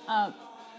Ah, 0.08 0.30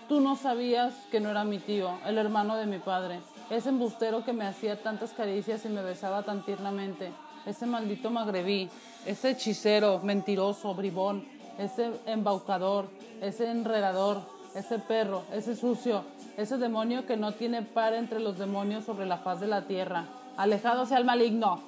tú 0.08 0.22
no 0.22 0.34
sabías 0.34 0.94
que 1.10 1.20
no 1.20 1.28
era 1.28 1.44
mi 1.44 1.58
tío, 1.58 1.90
el 2.06 2.16
hermano 2.16 2.56
de 2.56 2.64
mi 2.64 2.78
padre, 2.78 3.20
ese 3.50 3.68
embustero 3.68 4.24
que 4.24 4.32
me 4.32 4.46
hacía 4.46 4.82
tantas 4.82 5.12
caricias 5.12 5.66
y 5.66 5.68
me 5.68 5.82
besaba 5.82 6.22
tan 6.22 6.42
tiernamente, 6.42 7.12
ese 7.44 7.66
maldito 7.66 8.10
magrebí, 8.10 8.70
ese 9.04 9.32
hechicero, 9.32 10.00
mentiroso, 10.02 10.74
bribón, 10.74 11.35
ese 11.58 11.92
embaucador, 12.06 12.86
ese 13.20 13.50
enredador, 13.50 14.20
ese 14.54 14.78
perro, 14.78 15.22
ese 15.32 15.54
sucio, 15.54 16.02
ese 16.36 16.56
demonio 16.56 17.06
que 17.06 17.16
no 17.16 17.32
tiene 17.32 17.62
par 17.62 17.94
entre 17.94 18.20
los 18.20 18.38
demonios 18.38 18.84
sobre 18.84 19.06
la 19.06 19.18
faz 19.18 19.40
de 19.40 19.46
la 19.46 19.66
tierra. 19.66 20.06
Alejado 20.36 20.86
sea 20.86 20.98
el 20.98 21.04
maligno. 21.04 21.60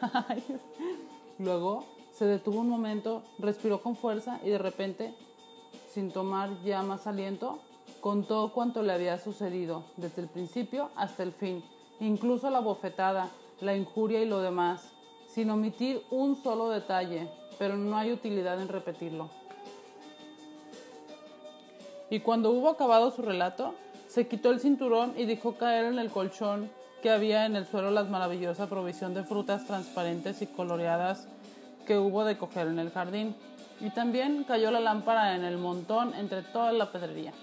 Luego 1.38 1.84
se 2.12 2.26
detuvo 2.26 2.60
un 2.60 2.68
momento, 2.68 3.22
respiró 3.38 3.80
con 3.80 3.96
fuerza 3.96 4.40
y 4.44 4.50
de 4.50 4.58
repente, 4.58 5.14
sin 5.92 6.10
tomar 6.10 6.50
ya 6.62 6.82
más 6.82 7.06
aliento, 7.06 7.60
contó 8.00 8.52
cuanto 8.52 8.82
le 8.82 8.92
había 8.92 9.18
sucedido, 9.18 9.84
desde 9.96 10.22
el 10.22 10.28
principio 10.28 10.90
hasta 10.96 11.22
el 11.22 11.32
fin, 11.32 11.64
incluso 11.98 12.50
la 12.50 12.60
bofetada, 12.60 13.28
la 13.60 13.76
injuria 13.76 14.22
y 14.22 14.26
lo 14.26 14.40
demás, 14.40 14.92
sin 15.26 15.50
omitir 15.50 16.02
un 16.10 16.36
solo 16.36 16.70
detalle, 16.70 17.30
pero 17.60 17.76
no 17.76 17.98
hay 17.98 18.10
utilidad 18.10 18.58
en 18.58 18.68
repetirlo. 18.68 19.28
Y 22.08 22.20
cuando 22.20 22.52
hubo 22.52 22.70
acabado 22.70 23.10
su 23.10 23.20
relato, 23.20 23.74
se 24.08 24.26
quitó 24.26 24.50
el 24.50 24.60
cinturón 24.60 25.12
y 25.14 25.26
dejó 25.26 25.56
caer 25.56 25.84
en 25.84 25.98
el 25.98 26.10
colchón 26.10 26.70
que 27.02 27.10
había 27.10 27.44
en 27.44 27.56
el 27.56 27.66
suelo 27.66 27.90
la 27.90 28.04
maravillosa 28.04 28.66
provisión 28.66 29.12
de 29.12 29.24
frutas 29.24 29.66
transparentes 29.66 30.40
y 30.40 30.46
coloreadas 30.46 31.28
que 31.86 31.98
hubo 31.98 32.24
de 32.24 32.38
coger 32.38 32.66
en 32.66 32.78
el 32.78 32.90
jardín. 32.90 33.36
Y 33.78 33.90
también 33.90 34.44
cayó 34.44 34.70
la 34.70 34.80
lámpara 34.80 35.36
en 35.36 35.44
el 35.44 35.58
montón 35.58 36.14
entre 36.14 36.40
toda 36.40 36.72
la 36.72 36.90
pedrería. 36.90 37.34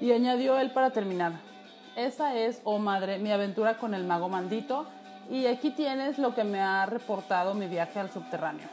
Y 0.00 0.12
añadió 0.12 0.60
él 0.60 0.70
para 0.70 0.90
terminar, 0.90 1.32
esa 1.96 2.36
es, 2.36 2.60
oh 2.62 2.78
madre, 2.78 3.18
mi 3.18 3.32
aventura 3.32 3.78
con 3.78 3.94
el 3.94 4.04
mago 4.04 4.28
maldito, 4.28 4.86
y 5.30 5.46
aquí 5.46 5.70
tienes 5.70 6.18
lo 6.18 6.34
que 6.34 6.44
me 6.44 6.60
ha 6.60 6.84
reportado 6.86 7.54
mi 7.54 7.66
viaje 7.66 7.98
al 8.00 8.10
subterráneo. 8.10 8.68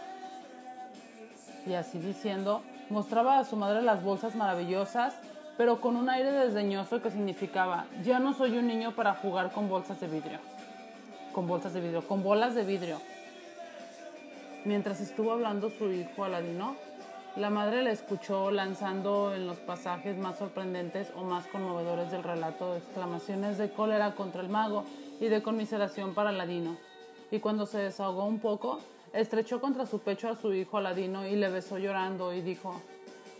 Y 1.65 1.73
así 1.73 1.99
diciendo, 1.99 2.63
mostraba 2.89 3.39
a 3.39 3.45
su 3.45 3.55
madre 3.55 3.81
las 3.81 4.03
bolsas 4.03 4.35
maravillosas 4.35 5.13
pero 5.57 5.81
con 5.81 5.95
un 5.95 6.09
aire 6.09 6.31
desdeñoso 6.31 7.01
que 7.01 7.09
significaba, 7.09 7.87
ya 8.03 8.19
no 8.19 8.33
soy 8.33 8.57
un 8.57 8.67
niño 8.67 8.91
para 8.91 9.15
jugar 9.15 9.51
con 9.51 9.67
bolsas 9.67 9.99
de 9.99 10.07
vidrio, 10.07 10.39
con 11.33 11.47
bolsas 11.47 11.73
de 11.73 11.81
vidrio, 11.81 12.07
con 12.07 12.23
bolas 12.23 12.53
de 12.53 12.63
vidrio. 12.63 13.01
Mientras 14.65 15.01
estuvo 15.01 15.31
hablando 15.31 15.71
su 15.71 15.91
hijo 15.91 16.23
Aladino, 16.23 16.75
la 17.35 17.49
madre 17.49 17.83
le 17.83 17.91
escuchó 17.91 18.51
lanzando 18.51 19.33
en 19.33 19.47
los 19.47 19.57
pasajes 19.57 20.17
más 20.17 20.37
sorprendentes 20.37 21.11
o 21.15 21.23
más 21.23 21.47
conmovedores 21.47 22.11
del 22.11 22.23
relato 22.23 22.75
exclamaciones 22.75 23.57
de 23.57 23.69
cólera 23.71 24.13
contra 24.13 24.41
el 24.41 24.49
mago 24.49 24.85
y 25.19 25.27
de 25.27 25.41
conmiseración 25.41 26.13
para 26.13 26.29
Aladino. 26.29 26.77
Y 27.31 27.39
cuando 27.39 27.65
se 27.65 27.79
desahogó 27.79 28.25
un 28.25 28.39
poco, 28.39 28.79
estrechó 29.13 29.59
contra 29.59 29.85
su 29.85 29.99
pecho 29.99 30.29
a 30.29 30.35
su 30.35 30.53
hijo 30.53 30.77
Aladino 30.77 31.25
y 31.25 31.35
le 31.35 31.49
besó 31.49 31.77
llorando 31.77 32.33
y 32.33 32.41
dijo, 32.41 32.81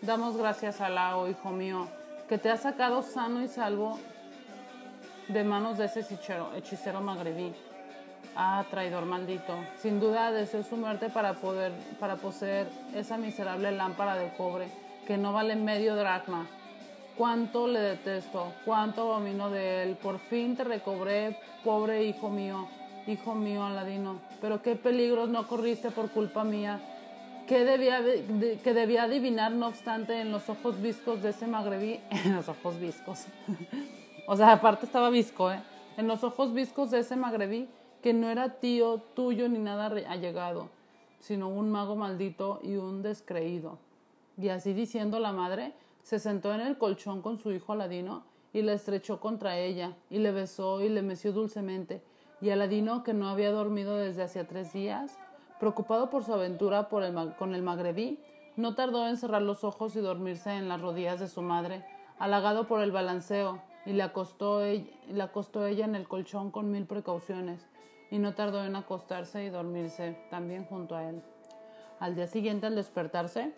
Damos 0.01 0.38
gracias 0.38 0.79
a 0.81 1.17
oh 1.17 1.27
hijo 1.27 1.51
mío, 1.51 1.88
que 2.29 2.38
te 2.38 2.50
ha 2.50 2.57
sacado 2.57 3.01
sano 3.01 3.41
y 3.41 3.48
salvo 3.48 3.98
de 5.27 5.43
manos 5.43 5.77
de 5.77 5.86
ese 5.86 6.01
hechicero, 6.01 6.53
hechicero 6.55 7.01
magrebí. 7.01 7.53
Ah, 8.36 8.63
traidor 8.69 9.05
maldito. 9.05 9.55
Sin 9.81 10.00
duda 10.00 10.31
deseó 10.31 10.63
su 10.63 10.77
muerte 10.77 11.10
para 11.10 11.34
poder, 11.34 11.72
para 12.00 12.17
poseer 12.17 12.67
esa 12.93 13.17
miserable 13.17 13.72
lámpara 13.72 14.15
de 14.15 14.31
cobre 14.38 14.67
que 15.07 15.17
no 15.17 15.34
vale 15.34 15.55
medio 15.55 15.96
dracma. 15.96 16.46
Cuánto 17.17 17.67
le 17.67 17.79
detesto, 17.79 18.53
cuánto 18.63 19.01
abomino 19.01 19.50
de 19.50 19.83
él. 19.83 19.95
Por 19.95 20.19
fin 20.19 20.55
te 20.55 20.63
recobré, 20.63 21.39
pobre 21.63 22.03
hijo 22.03 22.29
mío, 22.29 22.67
hijo 23.07 23.33
mío 23.33 23.65
Aladino. 23.65 24.19
Pero 24.39 24.62
qué 24.62 24.75
peligros 24.75 25.29
no 25.29 25.47
corriste 25.47 25.89
por 25.89 26.12
culpa 26.12 26.43
mía 26.43 26.79
que 27.47 27.63
debía, 27.63 28.03
que 28.62 28.74
debía 28.74 29.03
adivinar, 29.03 29.53
no 29.53 29.67
obstante, 29.67 30.19
en 30.19 30.31
los 30.31 30.50
ojos 30.50 30.81
viscos 30.81 31.24
de 31.24 31.29
ese 31.29 31.47
magrebí, 31.47 32.00
en 32.12 32.36
los 32.36 32.47
ojos 32.50 32.79
viscos, 32.79 33.25
o 34.27 34.36
sea, 34.36 34.51
aparte 34.51 34.86
estaba 34.86 35.09
visco, 35.09 35.51
¿eh? 35.51 35.62
en 35.95 36.07
los 36.07 36.24
ojos 36.24 36.53
viscos 36.53 36.91
de 36.91 37.00
ese 37.00 37.15
magrebí, 37.15 37.67
que 38.03 38.13
no 38.13 38.29
era 38.29 38.59
tío 38.59 39.00
tuyo 39.15 39.50
ni 39.50 39.57
nada 39.57 39.88
allegado, 40.07 40.69
sino 41.19 41.47
un 41.47 41.71
mago 41.71 41.95
maldito 41.95 42.59
y 42.62 42.75
un 42.75 43.01
descreído. 43.01 43.79
Y 44.38 44.50
así 44.50 44.74
diciendo 44.74 45.19
la 45.19 45.31
madre, 45.31 45.74
se 46.07 46.19
sentó 46.19 46.53
en 46.53 46.61
el 46.61 46.77
colchón 46.77 47.21
con 47.21 47.37
su 47.37 47.51
hijo 47.51 47.73
Aladino 47.73 48.23
y 48.53 48.61
le 48.61 48.71
estrechó 48.71 49.19
contra 49.19 49.59
ella, 49.59 49.97
y 50.09 50.19
le 50.19 50.31
besó 50.31 50.79
y 50.81 50.87
le 50.87 51.01
meció 51.01 51.33
dulcemente. 51.33 52.01
Y 52.39 52.49
Aladino, 52.49 53.03
que 53.03 53.13
no 53.13 53.27
había 53.27 53.51
dormido 53.51 53.97
desde 53.97 54.23
hacía 54.23 54.47
tres 54.47 54.71
días, 54.71 55.19
Preocupado 55.59 56.09
por 56.09 56.23
su 56.23 56.33
aventura 56.33 56.87
con 56.87 57.55
el 57.55 57.61
magrebí, 57.61 58.19
no 58.55 58.73
tardó 58.73 59.05
en 59.05 59.17
cerrar 59.17 59.41
los 59.41 59.65
ojos 59.65 59.97
y 59.97 59.99
dormirse 59.99 60.51
en 60.51 60.69
las 60.69 60.79
rodillas 60.79 61.19
de 61.19 61.27
su 61.27 61.41
madre, 61.41 61.83
halagado 62.19 62.67
por 62.67 62.81
el 62.81 62.93
balanceo, 62.93 63.61
y 63.85 63.91
le 63.91 64.03
acostó, 64.03 64.61
le 64.61 65.21
acostó 65.21 65.65
ella 65.65 65.83
en 65.83 65.95
el 65.95 66.07
colchón 66.07 66.51
con 66.51 66.71
mil 66.71 66.85
precauciones, 66.85 67.67
y 68.11 68.19
no 68.19 68.33
tardó 68.33 68.63
en 68.63 68.77
acostarse 68.77 69.43
y 69.43 69.49
dormirse 69.49 70.17
también 70.29 70.63
junto 70.63 70.95
a 70.95 71.09
él. 71.09 71.21
Al 71.99 72.15
día 72.15 72.27
siguiente, 72.27 72.67
al 72.67 72.75
despertarse, 72.75 73.53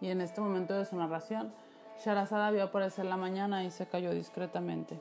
y 0.00 0.10
en 0.10 0.20
este 0.20 0.40
momento 0.40 0.74
de 0.74 0.84
su 0.84 0.96
narración, 0.96 1.52
Sharazada 2.04 2.50
vio 2.50 2.64
aparecer 2.64 3.04
la 3.04 3.16
mañana 3.16 3.64
y 3.64 3.70
se 3.70 3.86
cayó 3.86 4.12
discretamente. 4.12 5.00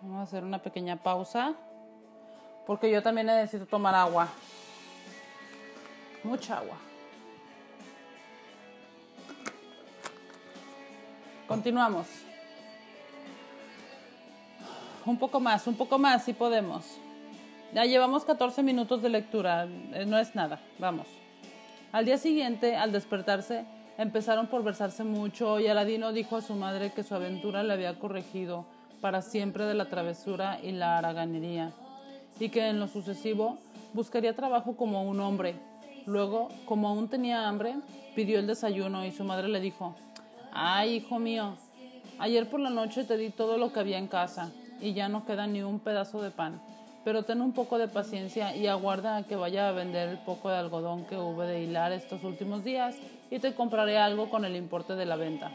Vamos 0.00 0.18
a 0.18 0.22
hacer 0.22 0.42
una 0.42 0.58
pequeña 0.58 0.96
pausa. 0.96 1.54
Porque 2.66 2.90
yo 2.90 3.02
también 3.02 3.26
necesito 3.26 3.66
tomar 3.66 3.94
agua. 3.94 4.28
Mucha 6.22 6.58
agua. 6.58 6.76
Continuamos. 11.48 12.06
Un 15.04 15.18
poco 15.18 15.40
más, 15.40 15.66
un 15.66 15.74
poco 15.74 15.98
más, 15.98 16.24
si 16.24 16.32
podemos. 16.32 16.98
Ya 17.72 17.86
llevamos 17.86 18.26
14 18.26 18.62
minutos 18.62 19.00
de 19.00 19.08
lectura, 19.08 19.66
eh, 19.94 20.04
no 20.06 20.18
es 20.18 20.34
nada, 20.34 20.60
vamos. 20.78 21.06
Al 21.90 22.04
día 22.04 22.18
siguiente, 22.18 22.76
al 22.76 22.92
despertarse, 22.92 23.64
empezaron 23.96 24.46
por 24.48 24.62
versarse 24.62 25.04
mucho 25.04 25.58
y 25.58 25.68
Aladino 25.68 26.12
dijo 26.12 26.36
a 26.36 26.42
su 26.42 26.54
madre 26.54 26.92
que 26.92 27.02
su 27.02 27.14
aventura 27.14 27.62
le 27.62 27.72
había 27.72 27.98
corregido 27.98 28.66
para 29.00 29.22
siempre 29.22 29.64
de 29.64 29.72
la 29.72 29.86
travesura 29.86 30.58
y 30.62 30.72
la 30.72 30.98
haraganería, 30.98 31.72
y 32.38 32.50
que 32.50 32.68
en 32.68 32.78
lo 32.78 32.88
sucesivo 32.88 33.56
buscaría 33.94 34.36
trabajo 34.36 34.76
como 34.76 35.02
un 35.04 35.20
hombre. 35.20 35.54
Luego, 36.04 36.48
como 36.66 36.88
aún 36.88 37.08
tenía 37.08 37.48
hambre, 37.48 37.76
pidió 38.14 38.38
el 38.38 38.46
desayuno 38.46 39.06
y 39.06 39.12
su 39.12 39.24
madre 39.24 39.48
le 39.48 39.60
dijo, 39.60 39.94
Ay, 40.52 40.96
hijo 40.96 41.18
mío, 41.18 41.54
ayer 42.18 42.50
por 42.50 42.60
la 42.60 42.68
noche 42.68 43.04
te 43.04 43.16
di 43.16 43.30
todo 43.30 43.56
lo 43.56 43.72
que 43.72 43.80
había 43.80 43.96
en 43.96 44.08
casa 44.08 44.52
y 44.78 44.92
ya 44.92 45.08
no 45.08 45.24
queda 45.24 45.46
ni 45.46 45.62
un 45.62 45.80
pedazo 45.80 46.20
de 46.20 46.30
pan, 46.30 46.60
pero 47.04 47.24
ten 47.24 47.40
un 47.40 47.52
poco 47.52 47.78
de 47.78 47.88
paciencia 47.88 48.54
y 48.54 48.66
aguarda 48.66 49.16
a 49.16 49.22
que 49.24 49.36
vaya 49.36 49.68
a 49.68 49.72
vender 49.72 50.08
el 50.08 50.18
poco 50.18 50.50
de 50.50 50.56
algodón 50.56 51.04
que 51.04 51.16
hube 51.16 51.46
de 51.46 51.62
hilar 51.62 51.92
estos 51.92 52.22
últimos 52.22 52.64
días 52.64 52.96
y 53.30 53.38
te 53.38 53.54
compraré 53.54 53.98
algo 53.98 54.30
con 54.30 54.44
el 54.44 54.56
importe 54.56 54.94
de 54.94 55.06
la 55.06 55.16
venta. 55.16 55.50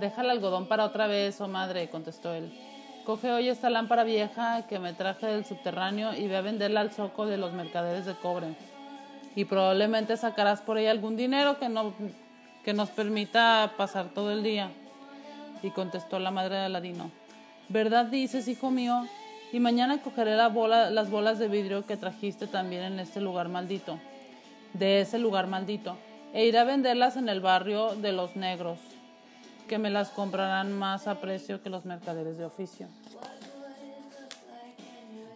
Deja 0.00 0.22
el 0.22 0.30
algodón 0.30 0.66
para 0.66 0.84
otra 0.84 1.06
vez, 1.06 1.40
oh 1.40 1.48
madre, 1.48 1.88
contestó 1.88 2.32
él. 2.34 2.52
Coge 3.04 3.32
hoy 3.32 3.48
esta 3.48 3.70
lámpara 3.70 4.04
vieja 4.04 4.66
que 4.68 4.78
me 4.78 4.92
traje 4.92 5.26
del 5.26 5.46
subterráneo 5.46 6.14
y 6.14 6.28
ve 6.28 6.36
a 6.36 6.42
venderla 6.42 6.80
al 6.80 6.90
zoco 6.90 7.24
de 7.24 7.38
los 7.38 7.54
mercaderes 7.54 8.04
de 8.04 8.14
cobre. 8.14 8.54
Y 9.34 9.46
probablemente 9.46 10.16
sacarás 10.16 10.60
por 10.60 10.76
ella 10.76 10.90
algún 10.90 11.16
dinero 11.16 11.58
que, 11.58 11.70
no, 11.70 11.94
que 12.64 12.74
nos 12.74 12.90
permita 12.90 13.72
pasar 13.78 14.10
todo 14.10 14.30
el 14.30 14.42
día. 14.42 14.70
Y 15.62 15.70
contestó 15.70 16.18
la 16.18 16.30
madre 16.30 16.56
de 16.56 16.64
Aladino. 16.66 17.10
¿Verdad 17.68 18.06
dices, 18.06 18.46
hijo 18.46 18.70
mío? 18.70 19.06
Y 19.52 19.60
mañana 19.60 20.02
cogeré 20.02 20.36
las 20.36 21.10
bolas 21.10 21.38
de 21.38 21.48
vidrio 21.48 21.86
que 21.86 21.96
trajiste 21.96 22.46
también 22.46 22.82
en 22.82 23.00
este 23.00 23.20
lugar 23.20 23.48
maldito, 23.48 23.98
de 24.74 25.00
ese 25.00 25.18
lugar 25.18 25.46
maldito, 25.46 25.96
e 26.34 26.46
iré 26.46 26.58
a 26.58 26.64
venderlas 26.64 27.16
en 27.16 27.28
el 27.28 27.40
barrio 27.40 27.94
de 27.94 28.12
los 28.12 28.36
negros 28.36 28.78
que 29.66 29.78
me 29.78 29.90
las 29.90 30.10
comprarán 30.10 30.72
más 30.72 31.06
a 31.06 31.20
precio 31.20 31.62
que 31.62 31.70
los 31.70 31.84
mercaderes 31.84 32.36
de 32.38 32.44
oficio. 32.44 32.88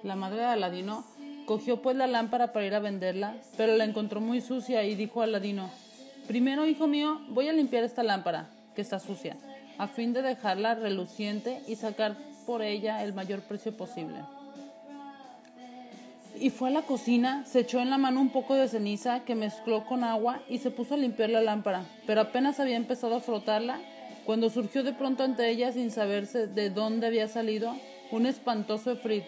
La 0.02 0.16
madre 0.16 0.38
de 0.38 0.46
Aladino 0.46 1.04
cogió 1.46 1.80
pues 1.80 1.96
la 1.96 2.06
lámpara 2.06 2.52
para 2.52 2.66
ir 2.66 2.74
a 2.74 2.80
venderla, 2.80 3.36
pero 3.56 3.76
la 3.76 3.84
encontró 3.84 4.20
muy 4.20 4.40
sucia 4.40 4.84
y 4.84 4.94
dijo 4.94 5.20
a 5.20 5.24
Aladino, 5.24 5.70
primero, 6.26 6.66
hijo 6.66 6.86
mío, 6.86 7.20
voy 7.28 7.48
a 7.48 7.52
limpiar 7.52 7.84
esta 7.84 8.02
lámpara, 8.02 8.48
que 8.74 8.82
está 8.82 8.98
sucia, 8.98 9.36
a 9.82 9.88
fin 9.88 10.12
de 10.12 10.22
dejarla 10.22 10.76
reluciente 10.76 11.60
y 11.66 11.74
sacar 11.74 12.14
por 12.46 12.62
ella 12.62 13.02
el 13.02 13.14
mayor 13.14 13.40
precio 13.40 13.76
posible. 13.76 14.20
Y 16.38 16.50
fue 16.50 16.68
a 16.68 16.72
la 16.72 16.82
cocina, 16.82 17.44
se 17.46 17.60
echó 17.60 17.80
en 17.80 17.90
la 17.90 17.98
mano 17.98 18.20
un 18.20 18.30
poco 18.30 18.54
de 18.54 18.68
ceniza 18.68 19.24
que 19.24 19.34
mezcló 19.34 19.84
con 19.84 20.04
agua 20.04 20.40
y 20.48 20.58
se 20.58 20.70
puso 20.70 20.94
a 20.94 20.98
limpiar 20.98 21.30
la 21.30 21.40
lámpara, 21.40 21.84
pero 22.06 22.20
apenas 22.20 22.60
había 22.60 22.76
empezado 22.76 23.16
a 23.16 23.20
frotarla 23.20 23.80
cuando 24.24 24.50
surgió 24.50 24.84
de 24.84 24.92
pronto 24.92 25.24
ante 25.24 25.50
ella 25.50 25.72
sin 25.72 25.90
saberse 25.90 26.46
de 26.46 26.70
dónde 26.70 27.08
había 27.08 27.26
salido 27.26 27.74
un 28.12 28.26
espantoso 28.26 28.92
efrit, 28.92 29.24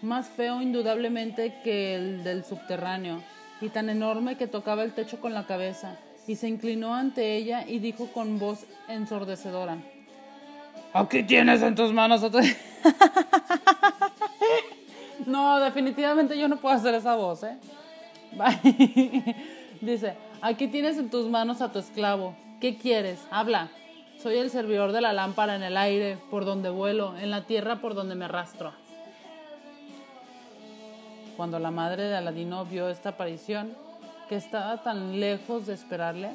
más 0.00 0.26
feo 0.26 0.62
indudablemente 0.62 1.60
que 1.62 1.96
el 1.96 2.24
del 2.24 2.46
subterráneo, 2.46 3.22
y 3.60 3.68
tan 3.68 3.90
enorme 3.90 4.38
que 4.38 4.46
tocaba 4.46 4.84
el 4.84 4.94
techo 4.94 5.20
con 5.20 5.34
la 5.34 5.46
cabeza, 5.46 5.98
y 6.26 6.36
se 6.36 6.48
inclinó 6.48 6.94
ante 6.94 7.36
ella 7.36 7.66
y 7.66 7.78
dijo 7.78 8.06
con 8.06 8.38
voz 8.38 8.66
ensordecedora, 8.88 9.78
Aquí 10.92 11.22
tienes 11.22 11.62
en 11.62 11.74
tus 11.74 11.92
manos 11.92 12.22
no, 15.26 15.60
definitivamente 15.60 16.38
yo 16.38 16.48
no 16.48 16.56
puedo 16.56 16.74
hacer 16.74 16.94
esa 16.94 17.14
voz, 17.16 17.42
¿eh? 17.44 17.58
Dice, 19.80 20.14
aquí 20.40 20.68
tienes 20.68 20.98
en 20.98 21.10
tus 21.10 21.28
manos 21.28 21.60
a 21.60 21.70
tu 21.70 21.78
esclavo. 21.78 22.34
¿Qué 22.60 22.76
quieres? 22.76 23.20
Habla. 23.30 23.68
Soy 24.22 24.36
el 24.36 24.50
servidor 24.50 24.92
de 24.92 25.00
la 25.00 25.12
lámpara 25.12 25.54
en 25.54 25.62
el 25.62 25.76
aire, 25.76 26.18
por 26.30 26.44
donde 26.44 26.70
vuelo, 26.70 27.16
en 27.18 27.30
la 27.30 27.42
tierra 27.42 27.76
por 27.76 27.94
donde 27.94 28.16
me 28.16 28.24
arrastro. 28.24 28.72
Cuando 31.36 31.60
la 31.60 31.70
madre 31.70 32.04
de 32.04 32.16
Aladino 32.16 32.64
vio 32.64 32.88
esta 32.88 33.10
aparición, 33.10 33.76
que 34.28 34.34
estaba 34.34 34.82
tan 34.82 35.20
lejos 35.20 35.66
de 35.66 35.74
esperarle, 35.74 36.30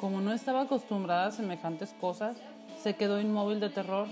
como 0.00 0.22
no 0.22 0.32
estaba 0.32 0.62
acostumbrada 0.62 1.26
a 1.26 1.30
semejantes 1.30 1.94
cosas, 2.00 2.36
se 2.82 2.94
quedó 2.96 3.20
inmóvil 3.20 3.60
de 3.60 3.70
terror 3.70 4.06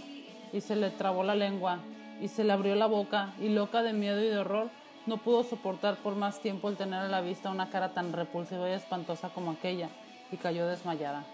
y 0.52 0.60
se 0.60 0.76
le 0.76 0.90
trabó 0.90 1.24
la 1.24 1.34
lengua 1.34 1.78
y 2.20 2.28
se 2.28 2.44
le 2.44 2.52
abrió 2.52 2.74
la 2.74 2.86
boca 2.86 3.34
y 3.40 3.48
loca 3.48 3.82
de 3.82 3.92
miedo 3.92 4.20
y 4.20 4.28
de 4.28 4.38
horror, 4.38 4.70
no 5.06 5.18
pudo 5.18 5.44
soportar 5.44 5.96
por 5.96 6.14
más 6.14 6.40
tiempo 6.40 6.68
el 6.68 6.76
tener 6.76 7.00
a 7.00 7.08
la 7.08 7.20
vista 7.20 7.50
una 7.50 7.70
cara 7.70 7.92
tan 7.92 8.12
repulsiva 8.12 8.68
y 8.68 8.72
espantosa 8.72 9.28
como 9.28 9.50
aquella 9.50 9.88
y 10.30 10.36
cayó 10.36 10.66
desmayada. 10.66 11.24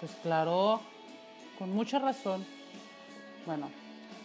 Pues 0.00 0.12
claro, 0.22 0.80
con 1.58 1.72
mucha 1.72 1.98
razón. 1.98 2.44
Bueno, 3.46 3.70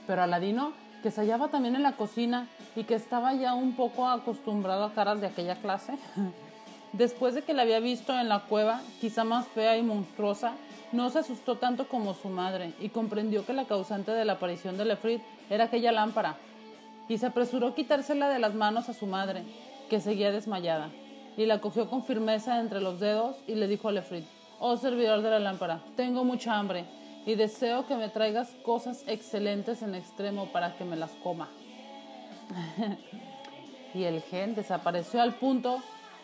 pero 0.07 0.23
Aladino, 0.23 0.73
que 1.03 1.11
se 1.11 1.21
hallaba 1.21 1.47
también 1.49 1.75
en 1.75 1.83
la 1.83 1.93
cocina 1.93 2.47
y 2.75 2.83
que 2.83 2.95
estaba 2.95 3.33
ya 3.33 3.53
un 3.53 3.75
poco 3.75 4.07
acostumbrado 4.07 4.83
a 4.83 4.93
caras 4.93 5.21
de 5.21 5.27
aquella 5.27 5.55
clase, 5.55 5.97
después 6.93 7.36
de 7.36 7.43
que 7.43 7.54
la 7.54 7.63
había 7.63 7.80
visto 7.80 8.17
en 8.17 8.30
la 8.30 8.41
cueva, 8.41 8.82
quizá 9.02 9.23
más 9.23 9.47
fea 9.47 9.78
y 9.78 9.84
monstruosa, 9.84 10.54
no 10.91 11.10
se 11.10 11.19
asustó 11.19 11.58
tanto 11.58 11.88
como 11.88 12.13
su 12.13 12.30
madre 12.30 12.73
y 12.80 12.89
comprendió 12.89 13.45
que 13.45 13.54
la 13.54 13.65
causante 13.65 14.12
de 14.12 14.25
la 14.25 14.34
aparición 14.34 14.78
de 14.78 14.86
Lefrit 14.86 15.21
era 15.49 15.65
aquella 15.65 15.91
lámpara, 15.91 16.38
y 17.08 17.17
se 17.17 17.25
apresuró 17.25 17.67
a 17.67 17.75
quitársela 17.75 18.30
de 18.30 18.39
las 18.39 18.54
manos 18.54 18.89
a 18.89 18.93
su 18.93 19.08
madre, 19.08 19.43
que 19.89 19.99
seguía 19.99 20.32
desmayada, 20.32 20.89
y 21.38 21.45
la 21.45 21.62
cogió 21.62 21.89
con 21.89 22.04
firmeza 22.04 22.60
entre 22.60 22.82
los 22.82 22.99
dedos 22.99 23.38
y 23.47 23.56
le 23.56 23.67
dijo 23.67 23.89
a 23.89 23.91
Lefrit, 23.91 24.25
Oh 24.60 24.78
servidor 24.78 25.21
de 25.21 25.30
la 25.30 25.39
lámpara, 25.39 25.82
tengo 25.95 26.23
mucha 26.23 26.58
hambre 26.58 26.86
y 27.25 27.36
deseo 27.36 27.88
que 27.88 27.95
me 27.95 28.10
traigas 28.10 28.49
cosas 28.63 29.04
excelentes 29.08 29.82
en 29.82 29.95
extremo 29.95 30.47
para 30.47 30.75
que 30.75 30.84
me 30.84 30.95
las 30.95 31.12
coma. 31.23 31.47
y 33.93 34.04
el 34.04 34.21
gen 34.21 34.56
desapareció 34.56 35.21
al 35.21 35.36
punto, 35.36 35.82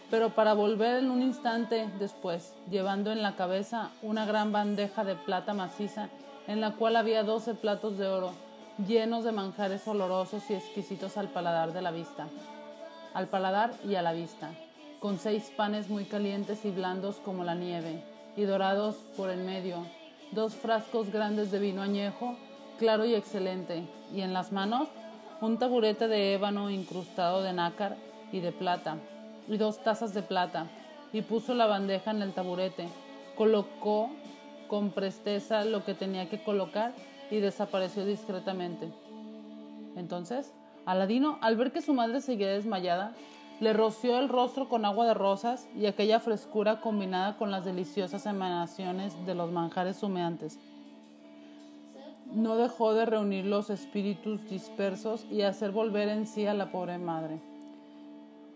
pero 0.09 0.29
para 0.29 0.53
volver 0.53 0.97
en 0.97 1.11
un 1.11 1.21
instante 1.21 1.89
después, 1.99 2.53
llevando 2.69 3.11
en 3.11 3.21
la 3.21 3.35
cabeza 3.35 3.91
una 4.01 4.25
gran 4.25 4.51
bandeja 4.51 5.03
de 5.03 5.15
plata 5.15 5.53
maciza 5.53 6.09
en 6.47 6.61
la 6.61 6.71
cual 6.71 6.95
había 6.95 7.23
doce 7.23 7.53
platos 7.53 7.97
de 7.97 8.07
oro 8.07 8.31
llenos 8.87 9.23
de 9.23 9.31
manjares 9.31 9.87
olorosos 9.87 10.49
y 10.49 10.53
exquisitos 10.53 11.17
al 11.17 11.29
paladar 11.29 11.71
de 11.73 11.81
la 11.81 11.91
vista, 11.91 12.27
al 13.13 13.27
paladar 13.27 13.73
y 13.87 13.95
a 13.95 14.01
la 14.01 14.11
vista, 14.11 14.51
con 14.99 15.17
seis 15.17 15.51
panes 15.55 15.89
muy 15.89 16.05
calientes 16.05 16.65
y 16.65 16.71
blandos 16.71 17.17
como 17.17 17.43
la 17.43 17.55
nieve 17.55 18.03
y 18.35 18.43
dorados 18.43 18.95
por 19.15 19.29
el 19.29 19.43
medio, 19.43 19.85
dos 20.31 20.55
frascos 20.55 21.09
grandes 21.09 21.51
de 21.51 21.59
vino 21.59 21.81
añejo, 21.81 22.35
claro 22.77 23.05
y 23.05 23.15
excelente, 23.15 23.83
y 24.13 24.21
en 24.21 24.33
las 24.33 24.51
manos 24.51 24.89
un 25.39 25.57
taburete 25.57 26.07
de 26.07 26.33
ébano 26.33 26.69
incrustado 26.69 27.41
de 27.43 27.53
nácar 27.53 27.95
y 28.31 28.41
de 28.41 28.51
plata, 28.51 28.97
y 29.47 29.57
dos 29.57 29.83
tazas 29.83 30.13
de 30.13 30.21
plata, 30.21 30.67
y 31.13 31.21
puso 31.21 31.53
la 31.53 31.65
bandeja 31.65 32.11
en 32.11 32.21
el 32.21 32.33
taburete, 32.33 32.87
colocó 33.35 34.09
con 34.67 34.91
presteza 34.91 35.65
lo 35.65 35.85
que 35.85 35.93
tenía 35.93 36.29
que 36.29 36.43
colocar 36.43 36.93
y 37.31 37.37
desapareció 37.37 38.05
discretamente. 38.05 38.91
Entonces, 39.95 40.53
Aladino, 40.85 41.37
al 41.41 41.55
ver 41.55 41.71
que 41.71 41.81
su 41.81 41.93
madre 41.93 42.21
seguía 42.21 42.49
desmayada, 42.49 43.13
le 43.59 43.71
roció 43.73 44.19
el 44.19 44.27
rostro 44.27 44.67
con 44.67 44.83
agua 44.83 45.07
de 45.07 45.13
rosas 45.13 45.69
y 45.75 45.85
aquella 45.85 46.19
frescura 46.19 46.81
combinada 46.81 47.37
con 47.37 47.51
las 47.51 47.63
deliciosas 47.63 48.25
emanaciones 48.25 49.25
de 49.25 49.35
los 49.35 49.51
manjares 49.51 50.03
humeantes. 50.03 50.59
No 52.33 52.57
dejó 52.57 52.93
de 52.93 53.05
reunir 53.05 53.45
los 53.45 53.69
espíritus 53.69 54.49
dispersos 54.49 55.25
y 55.31 55.43
hacer 55.43 55.71
volver 55.71 56.09
en 56.09 56.27
sí 56.27 56.45
a 56.45 56.53
la 56.53 56.71
pobre 56.71 56.97
madre. 56.97 57.39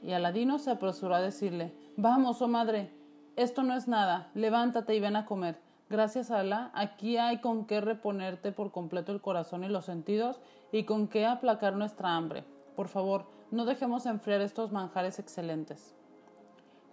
Y 0.02 0.14
Aladino 0.14 0.60
se 0.60 0.72
apresuró 0.72 1.16
a 1.16 1.22
decirle, 1.22 1.74
Vamos, 1.98 2.42
oh 2.42 2.48
madre, 2.48 2.92
esto 3.36 3.64
no 3.64 3.74
es 3.74 3.88
nada, 3.88 4.30
levántate 4.34 4.96
y 4.96 5.00
ven 5.00 5.16
a 5.16 5.26
comer. 5.26 5.60
Gracias 5.90 6.30
a 6.30 6.42
Alá, 6.42 6.72
aquí 6.76 7.18
hay 7.18 7.40
con 7.40 7.66
qué 7.66 7.82
reponerte 7.82 8.52
por 8.52 8.72
completo 8.72 9.12
el 9.12 9.22
corazón 9.22 9.64
y 9.64 9.70
los 9.70 9.86
sentidos 9.86 10.40
y 10.72 10.84
con 10.84 11.08
qué 11.08 11.26
aplacar 11.26 11.76
nuestra 11.76 12.16
hambre. 12.16 12.44
Por 12.76 12.90
favor, 12.90 13.26
no 13.50 13.66
dejemos 13.66 14.06
enfriar 14.06 14.42
estos 14.42 14.72
manjares 14.72 15.18
excelentes. 15.18 15.96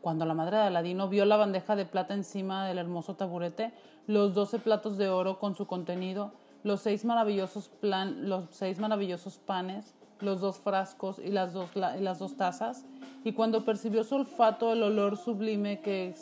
Cuando 0.00 0.24
la 0.24 0.34
madre 0.34 0.56
de 0.56 0.62
Aladino 0.62 1.08
vio 1.08 1.24
la 1.24 1.36
bandeja 1.36 1.76
de 1.76 1.84
plata 1.84 2.14
encima 2.14 2.66
del 2.66 2.78
hermoso 2.78 3.16
taburete, 3.16 3.74
los 4.06 4.34
doce 4.34 4.58
platos 4.58 4.96
de 4.96 5.08
oro 5.08 5.38
con 5.38 5.54
su 5.54 5.66
contenido, 5.66 6.32
los 6.62 6.80
seis 6.80 7.04
maravillosos, 7.04 7.68
plan, 7.68 8.28
los 8.28 8.46
seis 8.50 8.78
maravillosos 8.78 9.38
panes, 9.38 9.94
los 10.20 10.40
dos 10.40 10.58
frascos 10.58 11.18
y 11.18 11.30
las 11.30 11.52
dos, 11.52 11.70
y 11.74 12.00
las 12.00 12.18
dos 12.18 12.36
tazas, 12.36 12.84
y 13.24 13.32
cuando 13.32 13.64
percibió 13.64 14.04
su 14.04 14.16
olfato 14.16 14.72
el 14.72 14.82
olor 14.82 15.16
sublime 15.16 15.80
que, 15.80 16.14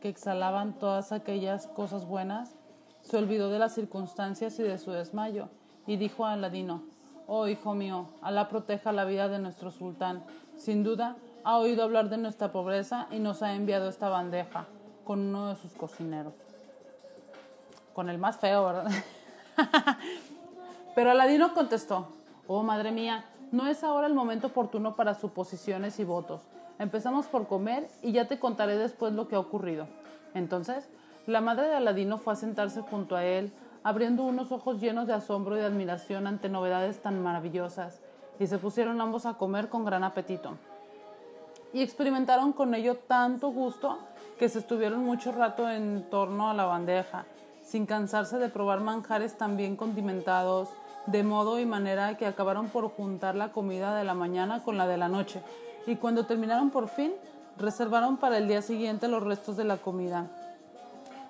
que 0.00 0.08
exhalaban 0.08 0.78
todas 0.78 1.12
aquellas 1.12 1.66
cosas 1.66 2.06
buenas, 2.06 2.54
se 3.02 3.16
olvidó 3.16 3.50
de 3.50 3.58
las 3.58 3.74
circunstancias 3.74 4.58
y 4.58 4.62
de 4.62 4.78
su 4.78 4.92
desmayo, 4.92 5.48
y 5.86 5.96
dijo 5.96 6.24
a 6.24 6.32
Aladino, 6.32 6.82
Oh 7.32 7.46
hijo 7.46 7.74
mío, 7.74 8.08
Alá 8.22 8.48
proteja 8.48 8.90
la 8.90 9.04
vida 9.04 9.28
de 9.28 9.38
nuestro 9.38 9.70
sultán. 9.70 10.24
Sin 10.56 10.82
duda, 10.82 11.16
ha 11.44 11.58
oído 11.58 11.84
hablar 11.84 12.08
de 12.08 12.18
nuestra 12.18 12.50
pobreza 12.50 13.06
y 13.12 13.20
nos 13.20 13.42
ha 13.42 13.54
enviado 13.54 13.88
esta 13.88 14.08
bandeja 14.08 14.66
con 15.04 15.20
uno 15.20 15.50
de 15.50 15.54
sus 15.54 15.72
cocineros. 15.72 16.34
con 17.94 18.08
el 18.08 18.18
más 18.18 18.38
feo, 18.38 18.66
¿verdad? 18.66 18.90
Pero 20.96 21.12
Aladino 21.12 21.54
contestó, 21.54 22.08
oh 22.52 22.64
madre 22.64 22.90
mía, 22.90 23.26
no 23.52 23.68
es 23.68 23.84
ahora 23.84 24.08
el 24.08 24.14
momento 24.14 24.48
oportuno 24.48 24.96
para 24.96 25.14
suposiciones 25.14 26.00
y 26.00 26.04
votos. 26.04 26.42
Empezamos 26.80 27.26
por 27.26 27.46
comer 27.46 27.88
y 28.02 28.10
ya 28.10 28.26
te 28.26 28.40
contaré 28.40 28.76
después 28.76 29.12
lo 29.12 29.28
que 29.28 29.36
ha 29.36 29.38
ocurrido. 29.38 29.86
Entonces, 30.34 30.88
la 31.28 31.40
madre 31.40 31.68
de 31.68 31.76
Aladino 31.76 32.18
fue 32.18 32.32
a 32.32 32.36
sentarse 32.36 32.80
junto 32.80 33.14
a 33.14 33.24
él, 33.24 33.52
abriendo 33.84 34.24
unos 34.24 34.50
ojos 34.50 34.80
llenos 34.80 35.06
de 35.06 35.12
asombro 35.12 35.56
y 35.56 35.60
de 35.60 35.66
admiración 35.66 36.26
ante 36.26 36.48
novedades 36.48 37.00
tan 37.00 37.22
maravillosas, 37.22 38.00
y 38.40 38.48
se 38.48 38.58
pusieron 38.58 39.00
ambos 39.00 39.26
a 39.26 39.34
comer 39.34 39.68
con 39.68 39.84
gran 39.84 40.02
apetito. 40.02 40.56
Y 41.72 41.82
experimentaron 41.82 42.52
con 42.52 42.74
ello 42.74 42.96
tanto 42.96 43.50
gusto 43.50 43.98
que 44.40 44.48
se 44.48 44.58
estuvieron 44.58 45.04
mucho 45.04 45.30
rato 45.30 45.70
en 45.70 46.04
torno 46.10 46.50
a 46.50 46.54
la 46.54 46.64
bandeja, 46.64 47.26
sin 47.62 47.86
cansarse 47.86 48.38
de 48.38 48.48
probar 48.48 48.80
manjares 48.80 49.38
tan 49.38 49.56
bien 49.56 49.76
condimentados, 49.76 50.70
de 51.10 51.22
modo 51.24 51.58
y 51.58 51.66
manera 51.66 52.16
que 52.16 52.26
acabaron 52.26 52.68
por 52.68 52.88
juntar 52.90 53.34
la 53.34 53.52
comida 53.52 53.94
de 53.94 54.04
la 54.04 54.14
mañana 54.14 54.62
con 54.62 54.78
la 54.78 54.86
de 54.86 54.96
la 54.96 55.08
noche, 55.08 55.42
y 55.86 55.96
cuando 55.96 56.26
terminaron 56.26 56.70
por 56.70 56.88
fin, 56.88 57.12
reservaron 57.58 58.16
para 58.16 58.38
el 58.38 58.48
día 58.48 58.62
siguiente 58.62 59.08
los 59.08 59.22
restos 59.22 59.56
de 59.56 59.64
la 59.64 59.76
comida. 59.76 60.28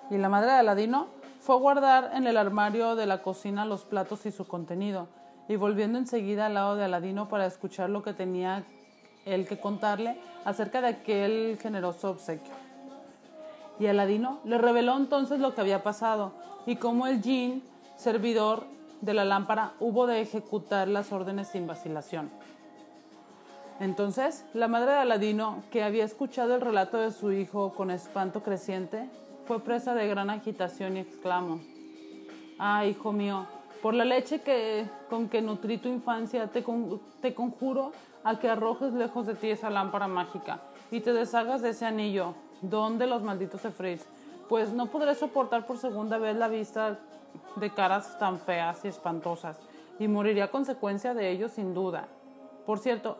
Y 0.09 0.17
la 0.17 0.29
madre 0.29 0.51
de 0.51 0.57
Aladino 0.57 1.07
fue 1.39 1.55
a 1.55 1.59
guardar 1.59 2.11
en 2.13 2.27
el 2.27 2.37
armario 2.37 2.95
de 2.95 3.05
la 3.05 3.21
cocina 3.21 3.65
los 3.65 3.85
platos 3.85 4.25
y 4.25 4.31
su 4.31 4.45
contenido, 4.47 5.07
y 5.47 5.55
volviendo 5.55 5.97
enseguida 5.97 6.45
al 6.45 6.53
lado 6.53 6.75
de 6.75 6.85
Aladino 6.85 7.27
para 7.27 7.45
escuchar 7.45 7.89
lo 7.89 8.03
que 8.03 8.13
tenía 8.13 8.63
él 9.25 9.47
que 9.47 9.59
contarle 9.59 10.19
acerca 10.45 10.81
de 10.81 10.87
aquel 10.87 11.57
generoso 11.61 12.11
obsequio. 12.11 12.53
Y 13.79 13.87
Aladino 13.87 14.39
le 14.43 14.57
reveló 14.57 14.95
entonces 14.97 15.39
lo 15.39 15.55
que 15.55 15.61
había 15.61 15.81
pasado 15.81 16.33
y 16.65 16.75
cómo 16.75 17.07
el 17.07 17.21
jin, 17.21 17.63
servidor 17.97 18.63
de 19.01 19.13
la 19.13 19.25
lámpara, 19.25 19.73
hubo 19.79 20.07
de 20.07 20.21
ejecutar 20.21 20.87
las 20.87 21.11
órdenes 21.11 21.49
sin 21.49 21.67
vacilación. 21.67 22.29
Entonces, 23.79 24.45
la 24.53 24.67
madre 24.67 24.91
de 24.91 24.97
Aladino, 24.99 25.63
que 25.71 25.83
había 25.83 26.05
escuchado 26.05 26.55
el 26.55 26.61
relato 26.61 26.97
de 26.97 27.11
su 27.11 27.31
hijo 27.31 27.73
con 27.73 27.89
espanto 27.89 28.43
creciente, 28.43 29.09
fue 29.47 29.59
presa 29.59 29.95
de 29.95 30.07
gran 30.07 30.29
agitación 30.29 30.97
y 30.97 30.99
exclamó, 30.99 31.59
Ah, 32.59 32.85
hijo 32.85 33.11
mío, 33.11 33.47
por 33.81 33.95
la 33.95 34.05
leche 34.05 34.41
que, 34.41 34.85
con 35.09 35.29
que 35.29 35.41
nutrí 35.41 35.79
tu 35.79 35.89
infancia, 35.89 36.45
te, 36.47 36.63
te 37.21 37.33
conjuro 37.33 37.91
a 38.23 38.37
que 38.37 38.49
arrojes 38.49 38.93
lejos 38.93 39.25
de 39.25 39.33
ti 39.33 39.49
esa 39.49 39.71
lámpara 39.71 40.07
mágica 40.07 40.61
y 40.91 40.99
te 40.99 41.11
deshagas 41.11 41.63
de 41.63 41.69
ese 41.69 41.85
anillo, 41.85 42.35
don 42.61 42.99
los 42.99 43.23
malditos 43.23 43.65
Efris, 43.65 44.05
pues 44.47 44.71
no 44.73 44.87
podré 44.87 45.15
soportar 45.15 45.65
por 45.65 45.79
segunda 45.79 46.19
vez 46.19 46.35
la 46.35 46.49
vista 46.49 46.99
de 47.55 47.69
caras 47.73 48.17
tan 48.19 48.39
feas 48.39 48.83
y 48.85 48.87
espantosas, 48.87 49.59
y 49.99 50.07
moriría 50.07 50.45
a 50.45 50.51
consecuencia 50.51 51.13
de 51.13 51.29
ello 51.29 51.49
sin 51.49 51.73
duda. 51.73 52.07
Por 52.65 52.79
cierto, 52.79 53.17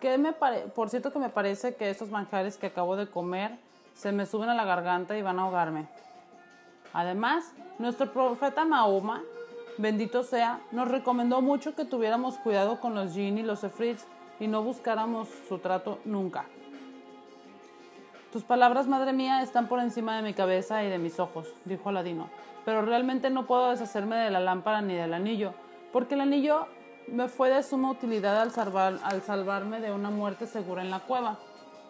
que 0.00 0.18
me 0.18 0.32
por 0.32 0.88
cierto 0.88 1.12
que 1.12 1.18
me 1.18 1.28
parece 1.28 1.74
que 1.74 1.90
estos 1.90 2.10
manjares 2.10 2.56
que 2.56 2.66
acabo 2.66 2.96
de 2.96 3.08
comer 3.08 3.58
se 3.94 4.12
me 4.12 4.26
suben 4.26 4.48
a 4.48 4.54
la 4.54 4.64
garganta 4.64 5.16
y 5.16 5.22
van 5.22 5.38
a 5.38 5.42
ahogarme. 5.42 5.86
Además, 6.92 7.52
nuestro 7.78 8.12
profeta 8.12 8.64
Mahoma, 8.64 9.22
bendito 9.78 10.22
sea, 10.22 10.60
nos 10.70 10.88
recomendó 10.88 11.42
mucho 11.42 11.74
que 11.74 11.84
tuviéramos 11.84 12.36
cuidado 12.38 12.80
con 12.80 12.94
los 12.94 13.12
jinn 13.12 13.38
y 13.38 13.42
los 13.42 13.64
efrits 13.64 14.06
y 14.38 14.46
no 14.46 14.62
buscáramos 14.62 15.28
su 15.48 15.58
trato 15.58 15.98
nunca. 16.04 16.46
Tus 18.32 18.42
palabras, 18.42 18.88
madre 18.88 19.12
mía, 19.12 19.42
están 19.42 19.68
por 19.68 19.78
encima 19.80 20.16
de 20.16 20.22
mi 20.22 20.34
cabeza 20.34 20.82
y 20.82 20.88
de 20.88 20.98
mis 20.98 21.20
ojos, 21.20 21.52
dijo 21.64 21.88
Aladino, 21.88 22.28
pero 22.64 22.82
realmente 22.82 23.30
no 23.30 23.46
puedo 23.46 23.70
deshacerme 23.70 24.16
de 24.16 24.30
la 24.30 24.40
lámpara 24.40 24.80
ni 24.80 24.94
del 24.94 25.14
anillo, 25.14 25.52
porque 25.92 26.14
el 26.14 26.22
anillo 26.22 26.66
me 27.06 27.28
fue 27.28 27.50
de 27.50 27.62
suma 27.62 27.90
utilidad 27.90 28.40
al, 28.40 29.00
al 29.02 29.22
salvarme 29.22 29.80
de 29.80 29.92
una 29.92 30.10
muerte 30.10 30.46
segura 30.46 30.82
en 30.82 30.90
la 30.90 31.00
cueva. 31.00 31.38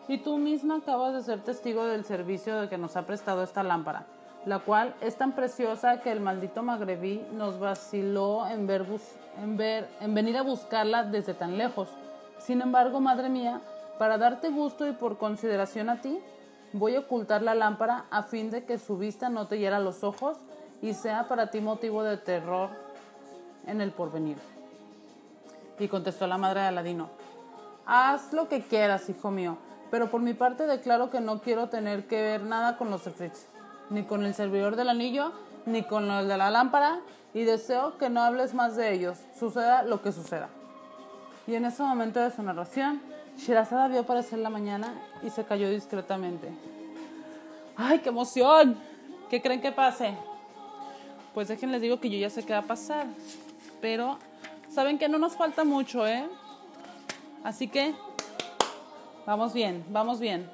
Y 0.08 0.18
tú 0.18 0.38
misma 0.38 0.76
acabas 0.76 1.14
de 1.14 1.22
ser 1.22 1.40
testigo 1.40 1.86
del 1.86 2.04
servicio 2.04 2.60
de 2.60 2.68
que 2.68 2.76
nos 2.76 2.96
ha 2.96 3.06
prestado 3.06 3.42
esta 3.42 3.62
lámpara, 3.62 4.06
la 4.44 4.58
cual 4.58 4.94
es 5.00 5.16
tan 5.16 5.32
preciosa 5.32 6.00
que 6.00 6.12
el 6.12 6.20
maldito 6.20 6.62
magrebí 6.62 7.24
nos 7.32 7.58
vaciló 7.58 8.46
en, 8.48 8.66
ver, 8.66 9.88
en 10.00 10.14
venir 10.14 10.36
a 10.36 10.42
buscarla 10.42 11.04
desde 11.04 11.32
tan 11.32 11.56
lejos. 11.56 11.88
Sin 12.38 12.60
embargo, 12.60 13.00
madre 13.00 13.30
mía, 13.30 13.62
para 13.98 14.18
darte 14.18 14.50
gusto 14.50 14.86
y 14.86 14.92
por 14.92 15.16
consideración 15.16 15.88
a 15.88 16.02
ti, 16.02 16.18
voy 16.72 16.96
a 16.96 17.00
ocultar 17.00 17.40
la 17.40 17.54
lámpara 17.54 18.04
a 18.10 18.24
fin 18.24 18.50
de 18.50 18.64
que 18.64 18.78
su 18.78 18.98
vista 18.98 19.30
no 19.30 19.46
te 19.46 19.58
hiera 19.58 19.78
los 19.78 20.04
ojos 20.04 20.36
y 20.84 20.92
sea 20.92 21.26
para 21.28 21.50
ti 21.50 21.62
motivo 21.62 22.02
de 22.02 22.18
terror 22.18 22.68
en 23.66 23.80
el 23.80 23.90
porvenir. 23.90 24.36
Y 25.78 25.88
contestó 25.88 26.26
la 26.26 26.36
madre 26.36 26.60
de 26.60 26.66
Aladino, 26.66 27.08
haz 27.86 28.34
lo 28.34 28.50
que 28.50 28.60
quieras, 28.60 29.08
hijo 29.08 29.30
mío, 29.30 29.56
pero 29.90 30.10
por 30.10 30.20
mi 30.20 30.34
parte 30.34 30.66
declaro 30.66 31.08
que 31.08 31.20
no 31.20 31.40
quiero 31.40 31.70
tener 31.70 32.06
que 32.06 32.20
ver 32.20 32.42
nada 32.42 32.76
con 32.76 32.90
los 32.90 33.06
efrits, 33.06 33.46
ni 33.88 34.02
con 34.02 34.26
el 34.26 34.34
servidor 34.34 34.76
del 34.76 34.90
anillo, 34.90 35.32
ni 35.64 35.84
con 35.84 36.10
el 36.10 36.28
de 36.28 36.36
la 36.36 36.50
lámpara, 36.50 37.00
y 37.32 37.44
deseo 37.44 37.96
que 37.96 38.10
no 38.10 38.20
hables 38.20 38.52
más 38.52 38.76
de 38.76 38.92
ellos, 38.92 39.16
suceda 39.38 39.84
lo 39.84 40.02
que 40.02 40.12
suceda. 40.12 40.50
Y 41.46 41.54
en 41.54 41.64
ese 41.64 41.82
momento 41.82 42.20
de 42.20 42.30
su 42.30 42.42
narración, 42.42 43.00
Shirazada 43.38 43.88
vio 43.88 44.00
aparecer 44.00 44.38
la 44.38 44.50
mañana 44.50 44.92
y 45.22 45.30
se 45.30 45.44
cayó 45.44 45.70
discretamente. 45.70 46.52
¡Ay, 47.74 48.00
qué 48.00 48.10
emoción! 48.10 48.76
¿Qué 49.30 49.40
creen 49.40 49.62
que 49.62 49.72
pase? 49.72 50.14
Pues 51.34 51.48
déjenles 51.48 51.82
digo 51.82 52.00
que 52.00 52.08
yo 52.08 52.18
ya 52.18 52.30
sé 52.30 52.44
qué 52.44 52.52
va 52.52 52.60
a 52.60 52.62
pasar. 52.62 53.06
Pero 53.80 54.18
saben 54.70 54.98
que 54.98 55.08
no 55.08 55.18
nos 55.18 55.36
falta 55.36 55.64
mucho, 55.64 56.06
¿eh? 56.06 56.26
Así 57.42 57.68
que 57.68 57.94
vamos 59.26 59.52
bien, 59.52 59.84
vamos 59.90 60.20
bien. 60.20 60.48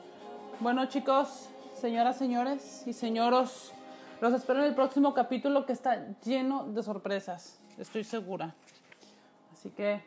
Bueno, 0.59 0.87
chicos, 0.87 1.49
señoras, 1.75 2.19
señores 2.19 2.83
y 2.87 2.93
señoros, 2.93 3.73
los 4.21 4.33
espero 4.33 4.61
en 4.61 4.67
el 4.67 4.75
próximo 4.75 5.15
capítulo 5.15 5.65
que 5.67 5.73
está 5.73 6.07
lleno 6.25 6.65
de 6.65 6.83
sorpresas, 6.83 7.61
estoy 7.79 8.03
segura. 8.03 8.55
Así 9.53 9.71
que 9.71 10.03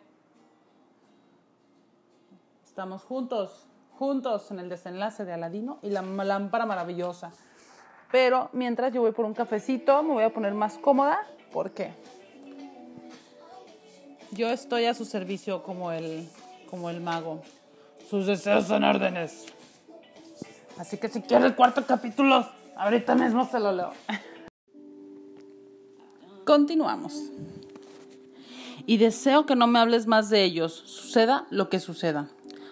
Estamos 2.74 3.04
juntos, 3.04 3.68
juntos 4.00 4.50
en 4.50 4.58
el 4.58 4.68
desenlace 4.68 5.26
de 5.26 5.34
Aladino 5.34 5.78
y 5.84 5.92
la 5.92 6.02
lámpara 6.02 6.66
maravillosa. 6.66 7.32
Pero 8.14 8.52
mientras 8.54 8.94
yo 8.94 9.02
voy 9.02 9.12
por 9.12 9.26
un 9.26 9.34
cafecito, 9.34 10.04
me 10.04 10.14
voy 10.14 10.24
a 10.24 10.30
poner 10.32 10.54
más 10.54 10.78
cómoda 10.78 11.28
porque 11.52 11.96
yo 14.30 14.52
estoy 14.52 14.86
a 14.86 14.94
su 14.94 15.04
servicio 15.04 15.64
como 15.64 15.92
el, 15.92 16.30
como 16.70 16.92
el 16.92 17.02
mago. 17.02 17.42
Sus 18.08 18.28
deseos 18.28 18.68
son 18.68 18.84
órdenes. 18.84 19.48
Así 20.78 20.98
que 20.98 21.10
si 21.10 21.24
quiere 21.24 21.48
el 21.48 21.56
cuarto 21.56 21.88
capítulo, 21.88 22.48
ahorita 22.76 23.16
mismo 23.16 23.50
se 23.50 23.60
lo 23.60 23.72
leo. 23.72 23.94
Continuamos. 26.46 27.20
Y 28.86 28.98
deseo 28.98 29.48
que 29.48 29.56
no 29.56 29.66
me 29.66 29.80
hables 29.80 30.06
más 30.06 30.30
de 30.30 30.44
ellos, 30.44 30.84
suceda 30.86 31.48
lo 31.50 31.68
que 31.68 31.80
suceda. 31.80 32.30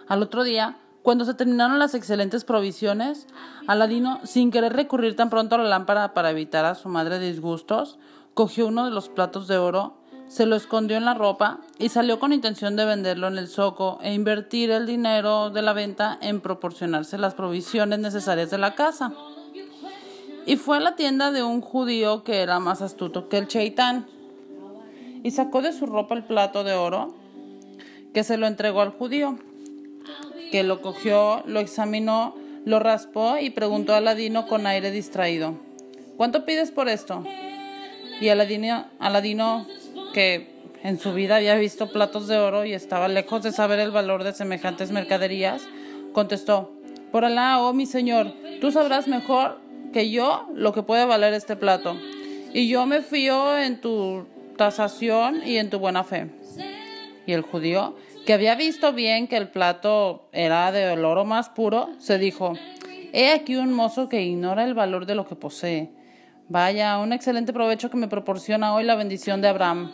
Al 0.07 0.21
otro 0.21 0.43
día, 0.43 0.77
cuando 1.03 1.25
se 1.25 1.33
terminaron 1.33 1.79
las 1.79 1.95
excelentes 1.95 2.43
provisiones, 2.43 3.27
Aladino, 3.65 4.19
sin 4.23 4.51
querer 4.51 4.73
recurrir 4.73 5.15
tan 5.15 5.29
pronto 5.29 5.55
a 5.55 5.57
la 5.57 5.63
lámpara 5.63 6.13
para 6.13 6.29
evitar 6.29 6.65
a 6.65 6.75
su 6.75 6.89
madre 6.89 7.19
disgustos, 7.19 7.97
cogió 8.35 8.67
uno 8.67 8.85
de 8.85 8.91
los 8.91 9.09
platos 9.09 9.47
de 9.47 9.57
oro, 9.57 9.97
se 10.27 10.45
lo 10.45 10.55
escondió 10.55 10.97
en 10.97 11.05
la 11.05 11.15
ropa 11.15 11.59
y 11.79 11.89
salió 11.89 12.19
con 12.19 12.33
intención 12.33 12.75
de 12.75 12.85
venderlo 12.85 13.27
en 13.27 13.37
el 13.37 13.47
zoco 13.47 13.99
e 14.01 14.13
invertir 14.13 14.69
el 14.71 14.85
dinero 14.85 15.49
de 15.49 15.61
la 15.61 15.73
venta 15.73 16.17
en 16.21 16.39
proporcionarse 16.39 17.17
las 17.17 17.33
provisiones 17.33 17.99
necesarias 17.99 18.49
de 18.51 18.57
la 18.57 18.75
casa. 18.75 19.11
Y 20.45 20.55
fue 20.55 20.77
a 20.77 20.79
la 20.79 20.95
tienda 20.95 21.31
de 21.31 21.43
un 21.43 21.61
judío 21.61 22.23
que 22.23 22.41
era 22.41 22.59
más 22.59 22.81
astuto 22.81 23.27
que 23.27 23.39
el 23.39 23.47
cheitán 23.47 24.07
y 25.23 25.31
sacó 25.31 25.61
de 25.61 25.73
su 25.73 25.85
ropa 25.85 26.15
el 26.15 26.23
plato 26.23 26.63
de 26.63 26.73
oro 26.73 27.13
que 28.13 28.23
se 28.23 28.37
lo 28.37 28.47
entregó 28.47 28.81
al 28.81 28.91
judío 28.91 29.37
que 30.51 30.63
lo 30.63 30.81
cogió, 30.81 31.43
lo 31.45 31.59
examinó, 31.59 32.35
lo 32.65 32.79
raspó 32.79 33.37
y 33.37 33.49
preguntó 33.49 33.93
a 33.93 33.97
Aladino 33.97 34.47
con 34.47 34.67
aire 34.67 34.91
distraído, 34.91 35.55
¿cuánto 36.17 36.45
pides 36.45 36.71
por 36.71 36.89
esto? 36.89 37.23
Y 38.19 38.29
Aladino, 38.29 38.85
Aladino, 38.99 39.65
que 40.13 40.51
en 40.83 40.99
su 40.99 41.13
vida 41.13 41.37
había 41.37 41.55
visto 41.55 41.91
platos 41.91 42.27
de 42.27 42.37
oro 42.37 42.65
y 42.65 42.73
estaba 42.73 43.07
lejos 43.07 43.43
de 43.43 43.51
saber 43.51 43.79
el 43.79 43.91
valor 43.91 44.23
de 44.23 44.33
semejantes 44.33 44.91
mercaderías, 44.91 45.63
contestó, 46.13 46.71
por 47.11 47.25
Alá, 47.25 47.59
oh 47.61 47.73
mi 47.73 47.85
señor, 47.85 48.33
tú 48.59 48.71
sabrás 48.71 49.07
mejor 49.07 49.59
que 49.91 50.09
yo 50.09 50.47
lo 50.53 50.73
que 50.73 50.83
puede 50.83 51.05
valer 51.05 51.33
este 51.33 51.55
plato, 51.55 51.95
y 52.53 52.67
yo 52.67 52.85
me 52.85 53.01
fío 53.01 53.57
en 53.57 53.81
tu 53.81 54.25
tasación 54.57 55.41
y 55.45 55.57
en 55.57 55.69
tu 55.69 55.79
buena 55.79 56.03
fe. 56.03 56.27
Y 57.25 57.33
el 57.33 57.41
judío, 57.41 57.95
que 58.25 58.33
había 58.33 58.55
visto 58.55 58.93
bien 58.93 59.27
que 59.27 59.37
el 59.37 59.49
plato 59.49 60.29
era 60.31 60.71
de 60.71 60.91
oro 61.03 61.25
más 61.25 61.49
puro, 61.49 61.89
se 61.97 62.17
dijo, 62.17 62.53
He 63.13 63.31
aquí 63.31 63.55
un 63.55 63.73
mozo 63.73 64.07
que 64.07 64.21
ignora 64.21 64.63
el 64.63 64.73
valor 64.73 65.05
de 65.05 65.15
lo 65.15 65.27
que 65.27 65.35
posee. 65.35 65.89
Vaya, 66.47 66.97
un 66.99 67.13
excelente 67.13 67.53
provecho 67.53 67.89
que 67.89 67.97
me 67.97 68.07
proporciona 68.07 68.73
hoy 68.73 68.83
la 68.83 68.95
bendición 68.95 69.41
de 69.41 69.49
Abraham. 69.49 69.91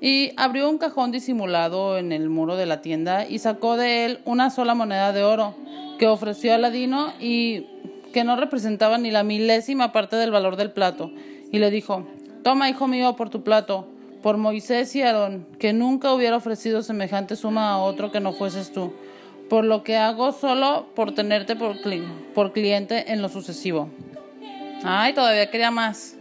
Y 0.00 0.32
abrió 0.36 0.68
un 0.68 0.78
cajón 0.78 1.12
disimulado 1.12 1.98
en 1.98 2.12
el 2.12 2.28
muro 2.28 2.56
de 2.56 2.66
la 2.66 2.80
tienda 2.80 3.26
y 3.26 3.38
sacó 3.38 3.76
de 3.76 4.04
él 4.04 4.20
una 4.24 4.50
sola 4.50 4.74
moneda 4.74 5.12
de 5.12 5.22
oro 5.22 5.54
que 5.98 6.06
ofreció 6.06 6.54
a 6.54 6.58
Ladino 6.58 7.12
y 7.20 7.66
que 8.12 8.24
no 8.24 8.36
representaba 8.36 8.98
ni 8.98 9.10
la 9.10 9.22
milésima 9.24 9.92
parte 9.92 10.16
del 10.16 10.30
valor 10.30 10.56
del 10.56 10.72
plato. 10.72 11.10
Y 11.50 11.58
le 11.58 11.70
dijo, 11.70 12.06
Toma, 12.42 12.68
hijo 12.68 12.86
mío, 12.86 13.16
por 13.16 13.30
tu 13.30 13.42
plato, 13.42 13.88
por 14.24 14.38
Moisés 14.38 14.96
y 14.96 15.02
Aarón, 15.02 15.46
que 15.58 15.74
nunca 15.74 16.14
hubiera 16.14 16.38
ofrecido 16.38 16.80
semejante 16.80 17.36
suma 17.36 17.72
a 17.72 17.76
otro 17.76 18.10
que 18.10 18.20
no 18.20 18.32
fueses 18.32 18.72
tú, 18.72 18.90
por 19.50 19.66
lo 19.66 19.82
que 19.82 19.98
hago 19.98 20.32
solo 20.32 20.86
por 20.94 21.14
tenerte 21.14 21.56
por, 21.56 21.76
por 22.32 22.54
cliente 22.54 23.12
en 23.12 23.20
lo 23.20 23.28
sucesivo. 23.28 23.90
Ay, 24.82 25.12
todavía 25.12 25.50
quería 25.50 25.70
más. 25.70 26.16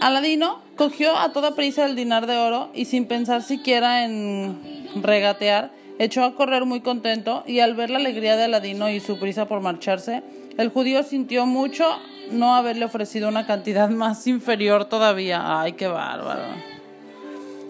Aladino 0.00 0.62
cogió 0.76 1.16
a 1.16 1.32
toda 1.32 1.56
prisa 1.56 1.86
el 1.86 1.96
dinar 1.96 2.28
de 2.28 2.36
oro 2.36 2.70
y 2.72 2.84
sin 2.84 3.06
pensar 3.06 3.42
siquiera 3.42 4.04
en 4.04 4.88
regatear, 5.02 5.72
echó 5.98 6.22
a 6.22 6.36
correr 6.36 6.66
muy 6.66 6.82
contento 6.82 7.42
y 7.48 7.58
al 7.58 7.74
ver 7.74 7.90
la 7.90 7.98
alegría 7.98 8.36
de 8.36 8.44
Aladino 8.44 8.88
y 8.90 9.00
su 9.00 9.18
prisa 9.18 9.48
por 9.48 9.60
marcharse, 9.60 10.22
el 10.56 10.68
judío 10.68 11.02
sintió 11.02 11.46
mucho 11.46 11.84
no 12.30 12.54
haberle 12.54 12.84
ofrecido 12.84 13.28
una 13.28 13.44
cantidad 13.44 13.90
más 13.90 14.24
inferior 14.28 14.84
todavía. 14.84 15.60
Ay, 15.60 15.72
qué 15.72 15.88
bárbaro. 15.88 16.75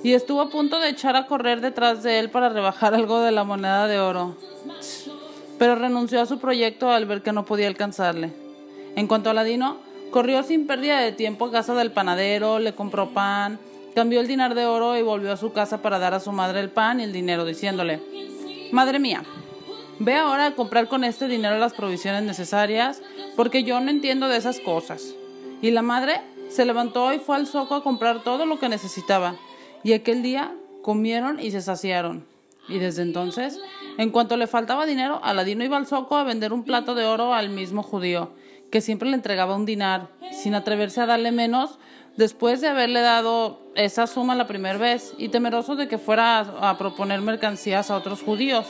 Y 0.03 0.13
estuvo 0.13 0.41
a 0.41 0.51
punto 0.51 0.79
de 0.79 0.91
echar 0.91 1.17
a 1.17 1.27
correr 1.27 1.61
detrás 1.61 2.03
de 2.03 2.19
él 2.19 2.31
para 2.31 2.49
rebajar 2.49 2.95
algo 2.95 3.21
de 3.21 3.33
la 3.33 3.45
moneda 3.45 3.89
de 3.89 3.99
oro. 3.99 4.37
Pero 5.59 5.75
renunció 5.75 6.21
a 6.21 6.27
su 6.27 6.39
proyecto 6.39 6.91
al 6.91 7.07
ver 7.07 7.23
que 7.23 7.33
no 7.33 7.45
podía 7.45 7.67
alcanzarle. 7.67 8.33
En 8.95 9.07
cuanto 9.07 9.29
a 9.29 9.33
Aladino, 9.33 9.79
Corrió 10.11 10.43
sin 10.43 10.67
pérdida 10.67 11.01
de 11.01 11.13
tiempo 11.13 11.47
a 11.47 11.51
casa 11.51 11.75
del 11.75 11.91
panadero, 11.91 12.59
le 12.59 12.75
compró 12.75 13.11
pan, 13.11 13.59
cambió 13.95 14.21
el 14.21 14.29
dinar 14.29 14.55
de 14.55 14.65
oro 14.65 14.97
y 14.97 15.03
volvió 15.03 15.33
a 15.33 15.37
su 15.37 15.53
casa 15.53 15.83
para 15.83 15.99
dar 15.99 16.15
a 16.15 16.21
su 16.21 16.33
madre 16.33 16.61
el 16.61 16.71
pan 16.71 17.01
y 17.01 17.03
el 17.05 17.13
dinero, 17.13 17.45
diciéndole, 17.45 18.01
Madre 18.73 18.99
mía, 18.99 19.25
ve 19.99 20.15
ahora 20.15 20.47
a 20.47 20.55
comprar 20.55 20.89
con 20.89 21.05
este 21.05 21.29
dinero 21.29 21.59
las 21.59 21.75
provisiones 21.75 22.23
necesarias, 22.23 23.03
porque 23.37 23.65
yo 23.65 23.81
no 23.81 23.91
entiendo 23.91 24.29
de 24.29 24.39
esas 24.39 24.61
cosas. 24.61 25.15
Y 25.61 25.71
la 25.71 25.83
madre 25.83 26.21
se 26.49 26.65
levantó 26.65 27.13
y 27.13 27.19
fue 27.19 27.37
al 27.37 27.47
zoco 27.47 27.75
a 27.75 27.83
comprar 27.83 28.23
todo 28.23 28.47
lo 28.47 28.59
que 28.59 28.69
necesitaba, 28.69 29.35
y 29.87 29.93
aquel 29.93 30.21
día 30.21 30.53
comieron 30.83 31.39
y 31.39 31.53
se 31.53 31.63
saciaron. 31.63 32.27
Y 32.69 32.81
desde 32.81 33.03
entonces, 33.03 33.61
en 33.99 34.11
cuanto 34.11 34.37
le 34.37 34.49
faltaba 34.49 34.85
dinero, 34.85 35.21
Aladino 35.23 35.63
iba 35.63 35.77
al 35.77 35.87
zoco 35.87 36.17
a 36.17 36.25
vender 36.25 36.53
un 36.53 36.65
plato 36.65 36.97
de 36.97 37.05
oro 37.05 37.33
al 37.33 37.51
mismo 37.51 37.85
judío, 37.85 38.33
que 38.73 38.81
siempre 38.81 39.09
le 39.09 39.15
entregaba 39.15 39.55
un 39.55 39.65
dinar, 39.65 40.09
sin 40.33 40.57
atreverse 40.57 41.03
a 41.03 41.07
darle 41.07 41.31
menos, 41.31 41.79
después 42.17 42.61
de 42.61 42.67
haberle 42.67 43.01
dado 43.01 43.61
esa 43.77 44.09
suma 44.09 44.35
la 44.35 44.49
primera 44.49 44.77
vez, 44.77 45.15
y 45.19 45.29
temeroso 45.29 45.77
de 45.77 45.87
que 45.87 45.99
fuera 45.99 46.41
a, 46.41 46.77
proponer 46.79 47.21
mercancías 47.21 47.89
a 47.93 47.97
otros 47.97 48.23
judíos, 48.23 48.67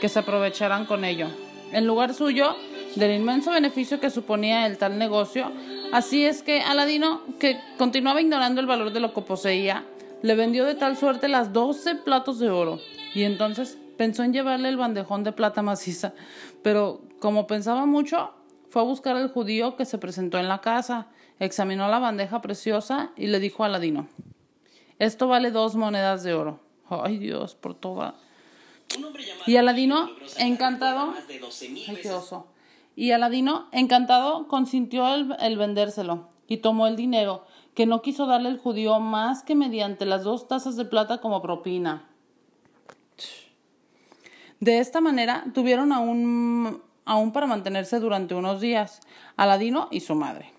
que 0.00 0.08
se 0.08 0.20
aprovecharan 0.20 0.86
con 0.86 1.04
ello. 1.04 1.26
En 1.72 1.88
lugar 1.88 2.14
suyo, 2.14 2.54
del 2.94 3.16
inmenso 3.16 3.50
beneficio 3.50 3.98
que 3.98 4.10
suponía 4.10 4.66
el 4.66 4.78
tal 4.78 4.96
negocio, 4.96 5.50
así 5.92 6.24
es 6.24 6.44
que 6.44 6.60
Aladino, 6.60 7.20
que 7.40 7.58
continuaba 7.78 8.20
ignorando 8.20 8.60
el 8.60 8.68
valor 8.68 8.92
de 8.92 9.00
lo 9.00 9.12
que 9.12 9.22
poseía, 9.22 9.84
le 10.22 10.34
vendió 10.34 10.64
de 10.64 10.74
tal 10.74 10.96
suerte 10.96 11.28
las 11.28 11.52
doce 11.52 11.94
platos 11.94 12.38
de 12.38 12.50
oro, 12.50 12.78
y 13.14 13.24
entonces 13.24 13.78
pensó 13.96 14.22
en 14.22 14.32
llevarle 14.32 14.68
el 14.68 14.76
bandejón 14.76 15.24
de 15.24 15.32
plata 15.32 15.62
maciza, 15.62 16.14
pero 16.62 17.02
como 17.20 17.46
pensaba 17.46 17.86
mucho, 17.86 18.32
fue 18.70 18.82
a 18.82 18.86
buscar 18.86 19.16
al 19.16 19.30
judío 19.30 19.76
que 19.76 19.84
se 19.84 19.98
presentó 19.98 20.38
en 20.38 20.48
la 20.48 20.60
casa, 20.60 21.08
examinó 21.38 21.88
la 21.88 21.98
bandeja 21.98 22.40
preciosa 22.40 23.10
y 23.16 23.26
le 23.26 23.38
dijo 23.38 23.62
a 23.62 23.66
Aladino, 23.66 24.08
esto 24.98 25.28
vale 25.28 25.50
dos 25.50 25.74
monedas 25.74 26.22
de 26.22 26.34
oro. 26.34 26.60
Ay 26.88 27.18
Dios, 27.18 27.54
por 27.54 27.74
toda. 27.74 28.14
Y 29.46 29.56
Aladino, 29.56 30.10
encantado, 30.38 31.14
ay, 31.16 31.98
qué. 32.02 32.10
Y 32.94 33.12
Aladino, 33.12 33.68
encantado, 33.72 34.46
consintió 34.48 35.14
el, 35.14 35.34
el 35.40 35.56
vendérselo 35.56 36.28
y 36.46 36.58
tomó 36.58 36.86
el 36.86 36.96
dinero, 36.96 37.46
que 37.74 37.86
no 37.86 38.02
quiso 38.02 38.26
darle 38.26 38.48
el 38.48 38.58
judío 38.58 39.00
más 39.00 39.42
que 39.42 39.54
mediante 39.54 40.04
las 40.06 40.24
dos 40.24 40.48
tazas 40.48 40.76
de 40.76 40.84
plata 40.84 41.20
como 41.20 41.42
propina. 41.42 42.08
De 44.60 44.78
esta 44.78 45.00
manera 45.00 45.44
tuvieron 45.54 45.92
a 45.92 46.00
un 46.00 46.82
aún 47.04 47.32
para 47.32 47.46
mantenerse 47.46 47.98
durante 47.98 48.34
unos 48.34 48.60
días, 48.60 49.00
Aladino 49.36 49.88
y 49.90 50.00
su 50.00 50.14
madre. 50.14 50.52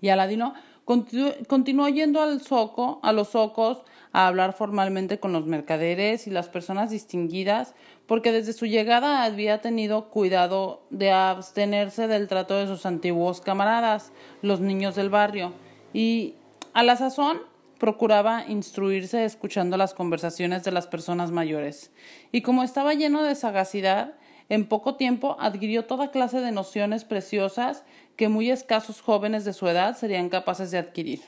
Y 0.00 0.08
Aladino 0.08 0.54
continuó 0.84 1.88
yendo 1.88 2.20
al 2.20 2.40
zoco, 2.40 3.00
a 3.02 3.12
los 3.12 3.28
zocos 3.28 3.82
a 4.12 4.26
hablar 4.26 4.52
formalmente 4.52 5.18
con 5.18 5.32
los 5.32 5.46
mercaderes 5.46 6.26
y 6.26 6.30
las 6.30 6.48
personas 6.48 6.90
distinguidas, 6.90 7.74
porque 8.06 8.32
desde 8.32 8.52
su 8.52 8.66
llegada 8.66 9.24
había 9.24 9.60
tenido 9.60 10.10
cuidado 10.10 10.82
de 10.90 11.12
abstenerse 11.12 12.08
del 12.08 12.28
trato 12.28 12.56
de 12.56 12.66
sus 12.66 12.84
antiguos 12.84 13.40
camaradas, 13.40 14.12
los 14.42 14.60
niños 14.60 14.96
del 14.96 15.08
barrio, 15.08 15.52
y 15.92 16.34
a 16.74 16.82
la 16.82 16.96
sazón 16.96 17.40
procuraba 17.78 18.46
instruirse 18.46 19.24
escuchando 19.24 19.76
las 19.76 19.92
conversaciones 19.94 20.62
de 20.62 20.70
las 20.70 20.86
personas 20.86 21.32
mayores. 21.32 21.90
Y 22.30 22.42
como 22.42 22.62
estaba 22.62 22.94
lleno 22.94 23.22
de 23.22 23.34
sagacidad, 23.34 24.14
en 24.48 24.68
poco 24.68 24.94
tiempo 24.94 25.36
adquirió 25.40 25.86
toda 25.86 26.10
clase 26.10 26.40
de 26.40 26.52
nociones 26.52 27.04
preciosas 27.04 27.84
que 28.16 28.28
muy 28.28 28.50
escasos 28.50 29.00
jóvenes 29.00 29.44
de 29.44 29.52
su 29.52 29.66
edad 29.66 29.96
serían 29.96 30.28
capaces 30.28 30.70
de 30.70 30.78
adquirir. 30.78 31.22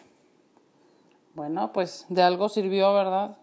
Bueno, 1.35 1.73
pues 1.73 2.07
de 2.09 2.23
algo 2.23 2.49
sirvió, 2.49 2.95
¿verdad? 2.95 3.37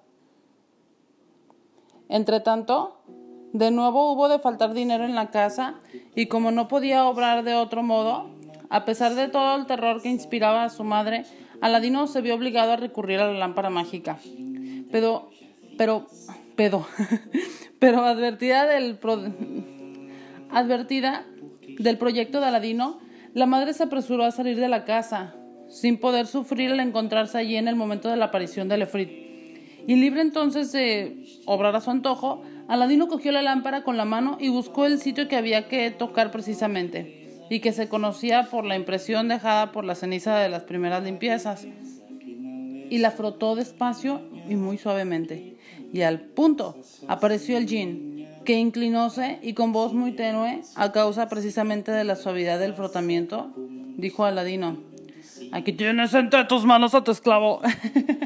Entretanto, 2.07 3.01
de 3.53 3.71
nuevo 3.71 4.13
hubo 4.13 4.29
de 4.29 4.39
faltar 4.39 4.73
dinero 4.73 5.03
en 5.03 5.15
la 5.15 5.29
casa 5.29 5.75
y 6.15 6.27
como 6.27 6.51
no 6.51 6.67
podía 6.67 7.05
obrar 7.05 7.43
de 7.43 7.55
otro 7.55 7.83
modo, 7.83 8.29
a 8.71 8.85
pesar 8.85 9.15
de 9.15 9.27
todo 9.27 9.57
el 9.57 9.65
terror 9.65 10.01
que 10.01 10.09
inspiraba 10.09 10.63
a 10.63 10.69
su 10.69 10.85
madre, 10.85 11.25
Aladino 11.59 12.07
se 12.07 12.21
vio 12.21 12.35
obligado 12.35 12.71
a 12.71 12.77
recurrir 12.77 13.19
a 13.19 13.29
la 13.29 13.37
lámpara 13.37 13.69
mágica. 13.69 14.17
Pero, 14.89 15.29
pero, 15.77 16.07
pero, 16.55 16.87
pero 17.79 18.05
advertida 18.05 18.65
del, 18.65 18.97
advertida 20.49 21.25
del 21.79 21.97
proyecto 21.97 22.39
de 22.39 22.45
Aladino, 22.45 22.99
la 23.33 23.45
madre 23.45 23.73
se 23.73 23.83
apresuró 23.83 24.23
a 24.23 24.31
salir 24.31 24.57
de 24.57 24.69
la 24.69 24.85
casa, 24.85 25.35
sin 25.67 25.99
poder 25.99 26.25
sufrir 26.25 26.71
el 26.71 26.79
encontrarse 26.79 27.37
allí 27.37 27.57
en 27.57 27.67
el 27.67 27.75
momento 27.75 28.07
de 28.07 28.15
la 28.15 28.25
aparición 28.25 28.69
de 28.69 28.77
Lefrit. 28.77 29.09
Y 29.85 29.95
libre 29.97 30.21
entonces 30.21 30.71
de 30.71 31.25
obrar 31.45 31.75
a 31.75 31.81
su 31.81 31.91
antojo, 31.91 32.43
Aladino 32.69 33.09
cogió 33.09 33.33
la 33.33 33.41
lámpara 33.41 33.83
con 33.83 33.97
la 33.97 34.05
mano 34.05 34.37
y 34.39 34.47
buscó 34.47 34.85
el 34.85 34.99
sitio 34.99 35.27
que 35.27 35.35
había 35.35 35.67
que 35.67 35.91
tocar 35.91 36.31
precisamente, 36.31 37.20
y 37.51 37.59
que 37.59 37.73
se 37.73 37.89
conocía 37.89 38.47
por 38.49 38.63
la 38.63 38.77
impresión 38.77 39.27
dejada 39.27 39.73
por 39.73 39.83
la 39.83 39.93
ceniza 39.93 40.37
de 40.37 40.47
las 40.47 40.63
primeras 40.63 41.03
limpiezas. 41.03 41.67
Y 42.89 42.97
la 42.99 43.11
frotó 43.11 43.55
despacio 43.55 44.21
y 44.47 44.55
muy 44.55 44.77
suavemente. 44.77 45.57
Y 45.91 46.01
al 46.03 46.21
punto 46.21 46.77
apareció 47.09 47.57
el 47.57 47.67
jean, 47.67 48.25
que 48.45 48.53
inclinóse 48.53 49.37
y 49.41 49.53
con 49.53 49.73
voz 49.73 49.91
muy 49.91 50.13
tenue, 50.13 50.61
a 50.75 50.93
causa 50.93 51.27
precisamente 51.27 51.91
de 51.91 52.05
la 52.05 52.15
suavidad 52.15 52.57
del 52.57 52.73
frotamiento, 52.73 53.51
dijo 53.97 54.23
Aladino, 54.23 54.77
aquí 55.51 55.73
tienes 55.73 56.13
entre 56.13 56.45
tus 56.45 56.63
manos 56.63 56.95
a 56.95 57.03
tu 57.03 57.11
esclavo. 57.11 57.59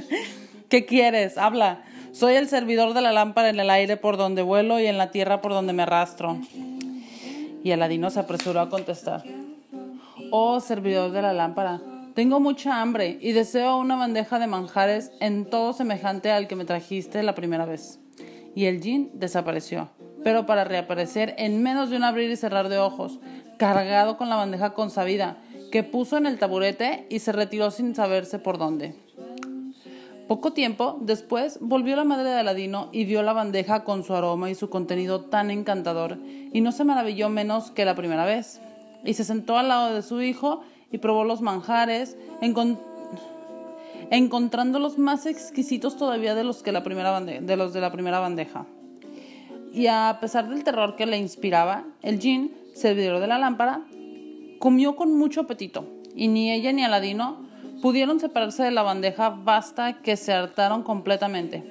¿Qué 0.70 0.86
quieres? 0.86 1.40
Habla. 1.40 1.84
Soy 2.12 2.36
el 2.36 2.48
servidor 2.48 2.94
de 2.94 3.02
la 3.02 3.12
lámpara 3.12 3.50
en 3.50 3.60
el 3.60 3.72
aire 3.72 3.98
por 3.98 4.18
donde 4.18 4.44
vuelo 4.44 4.80
y 4.80 4.86
en 4.86 5.00
la 5.00 5.10
tierra 5.10 5.42
por 5.42 5.52
donde 5.52 5.74
me 5.74 5.82
arrastro. 5.82 6.40
Y 7.66 7.74
Aladino 7.74 8.10
se 8.10 8.22
apresuró 8.22 8.62
a 8.62 8.70
contestar. 8.70 9.26
Oh, 10.32 10.62
servidor 10.62 11.12
de 11.12 11.22
la 11.22 11.34
lámpara, 11.34 11.82
tengo 12.14 12.40
mucha 12.40 12.80
hambre 12.80 13.18
y 13.20 13.34
deseo 13.34 13.78
una 13.78 13.98
bandeja 13.98 14.40
de 14.40 14.48
manjares 14.48 15.12
en 15.20 15.50
todo 15.50 15.74
semejante 15.74 16.32
al 16.32 16.48
que 16.48 16.56
me 16.56 16.64
trajiste 16.64 17.22
la 17.24 17.36
primera 17.36 17.66
vez. 17.66 18.00
Y 18.56 18.68
el 18.68 18.82
jin 18.82 19.12
desapareció 19.16 19.90
pero 20.26 20.48
para 20.48 20.64
reaparecer 20.64 21.36
en 21.38 21.62
menos 21.62 21.92
de 21.92 21.98
un 21.98 22.04
abrir 22.04 22.32
y 22.32 22.36
cerrar 22.36 22.68
de 22.68 22.80
ojos, 22.80 23.20
cargado 23.60 24.18
con 24.18 24.28
la 24.28 24.36
bandeja 24.36 24.74
consabida, 24.74 25.38
que 25.72 25.84
puso 25.84 26.18
en 26.18 26.26
el 26.26 26.40
taburete 26.40 27.06
y 27.12 27.20
se 27.20 27.32
retiró 27.32 27.70
sin 27.70 27.94
saberse 27.94 28.40
por 28.40 28.58
dónde. 28.58 28.96
Poco 30.28 30.54
tiempo 30.54 30.98
después 31.02 31.60
volvió 31.62 31.96
la 31.96 32.04
madre 32.04 32.30
de 32.30 32.40
Aladino 32.40 32.90
y 32.92 33.06
vio 33.06 33.22
la 33.22 33.34
bandeja 33.34 33.84
con 33.84 34.04
su 34.04 34.16
aroma 34.16 34.50
y 34.50 34.56
su 34.56 34.70
contenido 34.70 35.22
tan 35.22 35.52
encantador, 35.52 36.18
y 36.52 36.62
no 36.62 36.72
se 36.72 36.84
maravilló 36.84 37.30
menos 37.30 37.72
que 37.72 37.86
la 37.86 37.96
primera 37.96 38.26
vez. 38.26 38.60
Y 39.04 39.14
se 39.14 39.24
sentó 39.24 39.58
al 39.58 39.68
lado 39.68 39.94
de 39.94 40.02
su 40.02 40.22
hijo 40.22 40.62
y 40.92 40.98
probó 40.98 41.26
los 41.26 41.42
manjares, 41.42 42.18
encontrándolos 44.10 44.98
más 44.98 45.26
exquisitos 45.26 45.96
todavía 45.96 46.34
de 46.34 46.44
los, 46.44 46.64
que 46.64 46.72
la 46.72 46.84
primera 46.84 47.22
de 47.22 47.56
los 47.56 47.74
de 47.74 47.82
la 47.82 47.92
primera 47.92 48.20
bandeja 48.20 48.66
y 49.76 49.88
a 49.88 50.20
pesar 50.22 50.48
del 50.48 50.64
terror 50.64 50.96
que 50.96 51.06
le 51.06 51.18
inspiraba, 51.18 51.84
el 52.02 52.20
jin, 52.20 52.56
servidor 52.74 53.20
de 53.20 53.28
la 53.28 53.38
lámpara, 53.38 53.82
comió 54.58 54.96
con 54.96 55.18
mucho 55.18 55.42
apetito 55.42 55.86
y 56.16 56.30
ni 56.30 56.50
ella 56.50 56.72
ni 56.72 56.86
Aladino 56.86 57.45
pudieron 57.86 58.20
separarse 58.20 58.64
de 58.64 58.72
la 58.72 58.82
bandeja 58.82 59.30
basta 59.30 60.02
que 60.02 60.18
se 60.18 60.34
hartaron 60.34 60.82
completamente. 60.82 61.64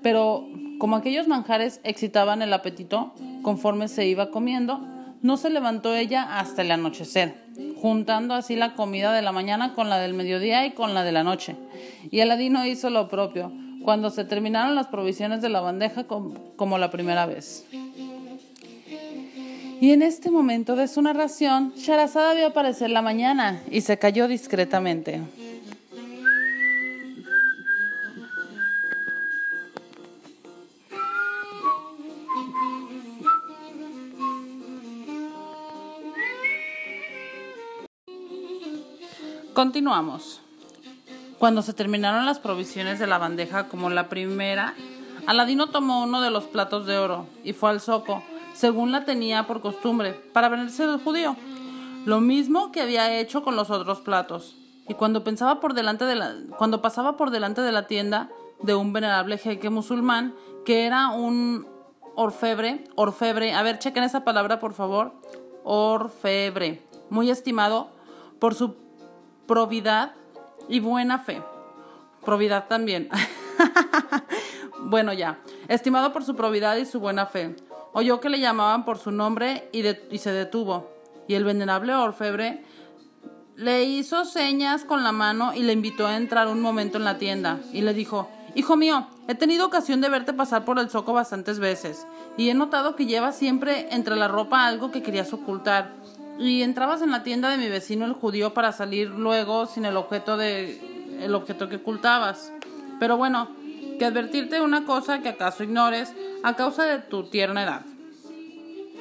Pero 0.00 0.46
como 0.78 0.94
aquellos 0.94 1.26
manjares 1.26 1.80
excitaban 1.82 2.42
el 2.42 2.52
apetito 2.52 3.12
conforme 3.42 3.88
se 3.88 4.06
iba 4.06 4.30
comiendo, 4.30 4.78
no 5.20 5.36
se 5.36 5.50
levantó 5.50 5.96
ella 5.96 6.38
hasta 6.38 6.62
el 6.62 6.70
anochecer, 6.70 7.34
juntando 7.74 8.34
así 8.34 8.54
la 8.54 8.76
comida 8.76 9.12
de 9.12 9.22
la 9.22 9.32
mañana 9.32 9.74
con 9.74 9.90
la 9.90 9.98
del 9.98 10.14
mediodía 10.14 10.64
y 10.64 10.74
con 10.74 10.94
la 10.94 11.02
de 11.02 11.10
la 11.10 11.24
noche. 11.24 11.56
Y 12.08 12.20
Aladino 12.20 12.64
hizo 12.64 12.88
lo 12.90 13.08
propio, 13.08 13.50
cuando 13.82 14.10
se 14.10 14.24
terminaron 14.24 14.76
las 14.76 14.86
provisiones 14.86 15.42
de 15.42 15.48
la 15.48 15.60
bandeja 15.60 16.04
como 16.04 16.78
la 16.78 16.90
primera 16.92 17.26
vez. 17.26 17.66
Y 19.82 19.90
en 19.90 20.02
este 20.02 20.30
momento 20.30 20.76
de 20.76 20.86
su 20.86 21.02
narración, 21.02 21.72
Sharazada 21.74 22.34
vio 22.34 22.46
aparecer 22.46 22.88
la 22.88 23.02
mañana 23.02 23.60
y 23.68 23.80
se 23.80 23.98
cayó 23.98 24.28
discretamente. 24.28 25.20
Continuamos. 39.52 40.42
Cuando 41.40 41.62
se 41.62 41.72
terminaron 41.72 42.24
las 42.24 42.38
provisiones 42.38 43.00
de 43.00 43.08
la 43.08 43.18
bandeja 43.18 43.66
como 43.66 43.90
la 43.90 44.08
primera, 44.08 44.74
Aladino 45.26 45.70
tomó 45.70 46.04
uno 46.04 46.20
de 46.20 46.30
los 46.30 46.44
platos 46.44 46.86
de 46.86 46.98
oro 46.98 47.26
y 47.42 47.52
fue 47.52 47.70
al 47.70 47.80
zoco, 47.80 48.22
según 48.54 48.92
la 48.92 49.04
tenía 49.04 49.46
por 49.46 49.60
costumbre, 49.60 50.12
para 50.32 50.48
venirse 50.48 50.86
del 50.86 51.00
judío. 51.00 51.36
Lo 52.04 52.20
mismo 52.20 52.72
que 52.72 52.82
había 52.82 53.18
hecho 53.18 53.42
con 53.42 53.56
los 53.56 53.70
otros 53.70 54.00
platos. 54.00 54.56
Y 54.88 54.94
cuando 54.94 55.22
pensaba 55.22 55.60
por 55.60 55.74
delante 55.74 56.04
de 56.04 56.16
la, 56.16 56.34
cuando 56.58 56.82
pasaba 56.82 57.16
por 57.16 57.30
delante 57.30 57.60
de 57.60 57.72
la 57.72 57.86
tienda 57.86 58.28
de 58.62 58.74
un 58.74 58.92
venerable 58.92 59.38
jeque 59.38 59.70
musulmán, 59.70 60.34
que 60.64 60.86
era 60.86 61.08
un 61.08 61.66
orfebre, 62.14 62.84
orfebre, 62.94 63.54
a 63.54 63.62
ver, 63.62 63.78
chequen 63.78 64.04
esa 64.04 64.24
palabra 64.24 64.58
por 64.58 64.74
favor, 64.74 65.12
orfebre, 65.64 66.82
muy 67.10 67.30
estimado 67.30 67.88
por 68.38 68.54
su 68.54 68.74
probidad 69.46 70.14
y 70.68 70.80
buena 70.80 71.18
fe. 71.18 71.42
Probidad 72.24 72.66
también. 72.68 73.08
bueno, 74.80 75.12
ya. 75.12 75.38
Estimado 75.68 76.12
por 76.12 76.24
su 76.24 76.36
probidad 76.36 76.76
y 76.76 76.86
su 76.86 77.00
buena 77.00 77.26
fe. 77.26 77.56
Oyó 77.92 78.20
que 78.20 78.30
le 78.30 78.40
llamaban 78.40 78.84
por 78.84 78.98
su 78.98 79.10
nombre 79.10 79.68
y, 79.72 79.82
se 80.18 80.32
detuvo. 80.32 80.90
Y 81.28 81.34
el 81.34 81.44
venerable 81.44 81.94
orfebre 81.94 82.64
le 83.56 83.84
hizo 83.84 84.24
señas 84.24 84.84
con 84.84 85.02
la 85.02 85.12
mano 85.12 85.54
y 85.54 85.62
le 85.62 85.72
invitó 85.72 86.06
a 86.06 86.16
entrar 86.16 86.48
un 86.48 86.60
momento 86.60 86.98
en 86.98 87.04
la 87.04 87.18
tienda. 87.18 87.60
Y 87.72 87.82
le 87.82 87.94
dijo, 87.94 88.28
Hijo 88.54 88.76
mío, 88.76 89.06
he 89.28 89.34
tenido 89.34 89.66
ocasión 89.66 90.00
de 90.00 90.08
verte 90.08 90.32
pasar 90.32 90.64
por 90.64 90.78
el 90.78 90.90
zoco 90.90 91.12
bastantes 91.12 91.58
veces. 91.58 92.06
Y 92.36 92.50
he 92.50 92.54
notado 92.54 92.96
que 92.96 93.06
llevas 93.06 93.36
siempre 93.36 93.88
entre 93.90 94.16
la 94.16 94.28
ropa 94.28 94.66
algo 94.66 94.90
que 94.90 95.02
querías 95.02 95.32
ocultar 95.32 95.92
y 96.38 96.62
entrabas 96.62 97.02
en 97.02 97.10
la 97.10 97.22
tienda 97.22 97.50
de 97.50 97.58
mi 97.58 97.68
vecino 97.68 98.04
el 98.04 98.14
judío 98.14 98.54
para 98.54 98.72
salir 98.72 99.08
luego 99.08 99.66
sin 99.66 99.84
el 99.84 99.96
objeto 99.96 100.36
de 100.36 100.80
el 101.20 101.34
objeto 101.34 101.68
que 101.68 101.76
ocultabas. 101.76 102.52
Pero 102.98 103.16
bueno, 103.16 103.48
que 103.98 104.04
advertirte 104.04 104.60
una 104.60 104.84
cosa 104.84 105.20
que 105.20 105.28
acaso 105.28 105.62
ignores 105.62 106.12
a 106.42 106.54
causa 106.56 106.84
de 106.84 106.98
tu 106.98 107.24
tierna 107.24 107.62
edad. 107.62 107.82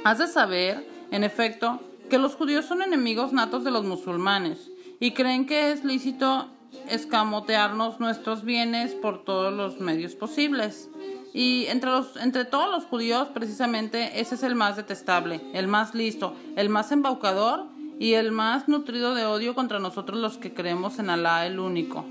Has 0.04 0.18
de 0.18 0.28
saber, 0.28 0.88
en 1.12 1.24
efecto, 1.24 1.80
que 2.10 2.18
los 2.18 2.36
judíos 2.36 2.66
son 2.66 2.82
enemigos 2.82 3.34
natos 3.34 3.64
de 3.64 3.72
los 3.72 3.86
musulmanes 3.86 4.72
y 5.00 5.12
creen 5.12 5.46
que 5.46 5.72
es 5.72 5.84
lícito 5.84 6.48
escamotearnos 6.90 8.00
nuestros 8.00 8.44
bienes 8.44 8.94
por 8.96 9.24
todos 9.24 9.54
los 9.54 9.80
medios 9.80 10.16
posibles. 10.16 10.90
Y 11.34 11.66
entre, 11.68 11.90
los, 11.90 12.18
entre 12.18 12.46
todos 12.46 12.70
los 12.70 12.86
judíos, 12.86 13.30
precisamente, 13.34 14.20
ese 14.20 14.36
es 14.36 14.44
el 14.44 14.56
más 14.56 14.76
detestable, 14.76 15.42
el 15.54 15.68
más 15.68 15.96
listo, 15.96 16.36
el 16.56 16.70
más 16.70 16.92
embaucador 16.92 17.68
y 18.00 18.14
el 18.14 18.32
más 18.32 18.68
nutrido 18.68 19.16
de 19.16 19.26
odio 19.26 19.56
contra 19.56 19.80
nosotros 19.80 20.20
los 20.20 20.38
que 20.38 20.54
creemos 20.54 21.00
en 21.00 21.10
Alá 21.10 21.46
el 21.46 21.60
único. 21.60 22.06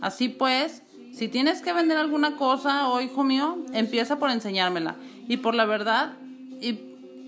Así 0.00 0.28
pues, 0.28 0.82
si 1.16 1.28
tienes 1.28 1.62
que 1.62 1.72
vender 1.72 1.96
alguna 1.96 2.36
cosa, 2.36 2.90
oh 2.90 3.00
hijo 3.00 3.24
mío, 3.24 3.56
empieza 3.72 4.18
por 4.18 4.30
enseñármela. 4.30 4.96
Y 5.26 5.38
por 5.38 5.54
la 5.54 5.64
verdad, 5.64 6.12
y, 6.60 6.78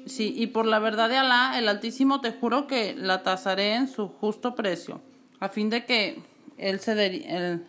sí, 0.04 0.34
y 0.36 0.48
por 0.48 0.66
la 0.66 0.78
verdad 0.78 1.08
de 1.08 1.16
Alá, 1.16 1.58
el 1.58 1.68
Altísimo, 1.68 2.20
te 2.20 2.32
juro 2.32 2.66
que 2.66 2.94
la 2.94 3.22
tasaré 3.22 3.76
en 3.76 3.88
su 3.88 4.08
justo 4.08 4.54
precio, 4.54 5.00
a 5.40 5.48
fin 5.48 5.70
de 5.70 5.86
que 5.86 6.22
él 6.58 6.80
se 6.80 6.92
el, 7.02 7.66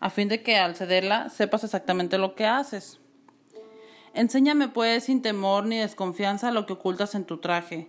a 0.00 0.10
fin 0.10 0.26
de 0.26 0.42
que 0.42 0.56
al 0.56 0.74
cederla 0.74 1.30
sepas 1.30 1.62
exactamente 1.62 2.18
lo 2.18 2.34
que 2.34 2.46
haces. 2.46 2.98
Enséñame 4.14 4.66
pues 4.66 5.04
sin 5.04 5.22
temor 5.22 5.64
ni 5.66 5.76
desconfianza 5.76 6.50
lo 6.50 6.66
que 6.66 6.72
ocultas 6.72 7.14
en 7.14 7.24
tu 7.24 7.38
traje. 7.38 7.88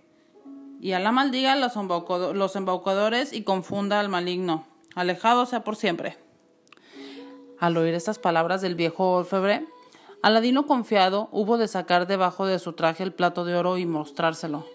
Y 0.80 0.92
a 0.92 1.00
la 1.00 1.10
maldiga 1.10 1.56
los, 1.56 1.74
los 1.74 2.54
embaucadores 2.54 3.32
y 3.32 3.42
confunda 3.42 3.98
al 3.98 4.08
maligno. 4.08 4.64
Alejado 4.94 5.44
sea 5.44 5.64
por 5.64 5.74
siempre. 5.74 6.27
Al 7.60 7.76
oír 7.76 7.94
estas 7.94 8.18
palabras 8.18 8.60
del 8.60 8.74
viejo 8.74 9.12
orfebre, 9.12 9.66
Aladino 10.22 10.66
confiado 10.66 11.28
hubo 11.32 11.58
de 11.58 11.68
sacar 11.68 12.06
debajo 12.06 12.46
de 12.46 12.58
su 12.58 12.72
traje 12.72 13.02
el 13.02 13.12
plato 13.12 13.44
de 13.44 13.56
oro 13.56 13.78
y 13.78 13.86
mostrárselo. 13.86 14.66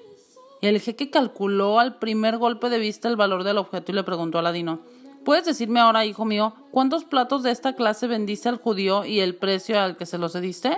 Y 0.62 0.68
el 0.68 0.80
jeque 0.80 1.10
calculó 1.10 1.80
al 1.80 2.00
primer 2.00 2.38
golpe 2.38 2.70
de 2.70 2.80
vista 2.80 3.10
el 3.10 3.16
valor 3.16 3.44
del 3.44 3.58
objeto 3.58 3.92
y 3.92 3.96
le 3.96 4.04
preguntó 4.04 4.38
a 4.38 4.42
Aladino 4.42 4.80
¿Puedes 5.26 5.46
decirme 5.46 5.80
ahora, 5.80 6.06
hijo 6.06 6.26
mío, 6.26 6.54
cuántos 6.72 7.06
platos 7.06 7.44
de 7.44 7.52
esta 7.52 7.76
clase 7.76 8.08
vendiste 8.08 8.50
al 8.50 8.58
judío 8.58 9.06
y 9.06 9.22
el 9.22 9.36
precio 9.36 9.80
al 9.80 9.96
que 9.96 10.06
se 10.06 10.18
los 10.18 10.34
cediste? 10.34 10.78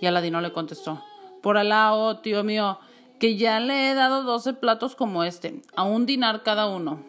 Y 0.00 0.06
Aladino 0.06 0.40
le 0.40 0.52
contestó, 0.52 1.02
por 1.42 1.58
Alá, 1.58 1.92
oh 1.94 2.18
tío 2.18 2.44
mío, 2.44 2.78
que 3.18 3.36
ya 3.36 3.58
le 3.58 3.90
he 3.90 3.94
dado 3.94 4.22
doce 4.22 4.52
platos 4.52 4.94
como 4.94 5.24
este, 5.24 5.62
a 5.74 5.82
un 5.82 6.06
dinar 6.06 6.44
cada 6.44 6.68
uno. 6.68 7.00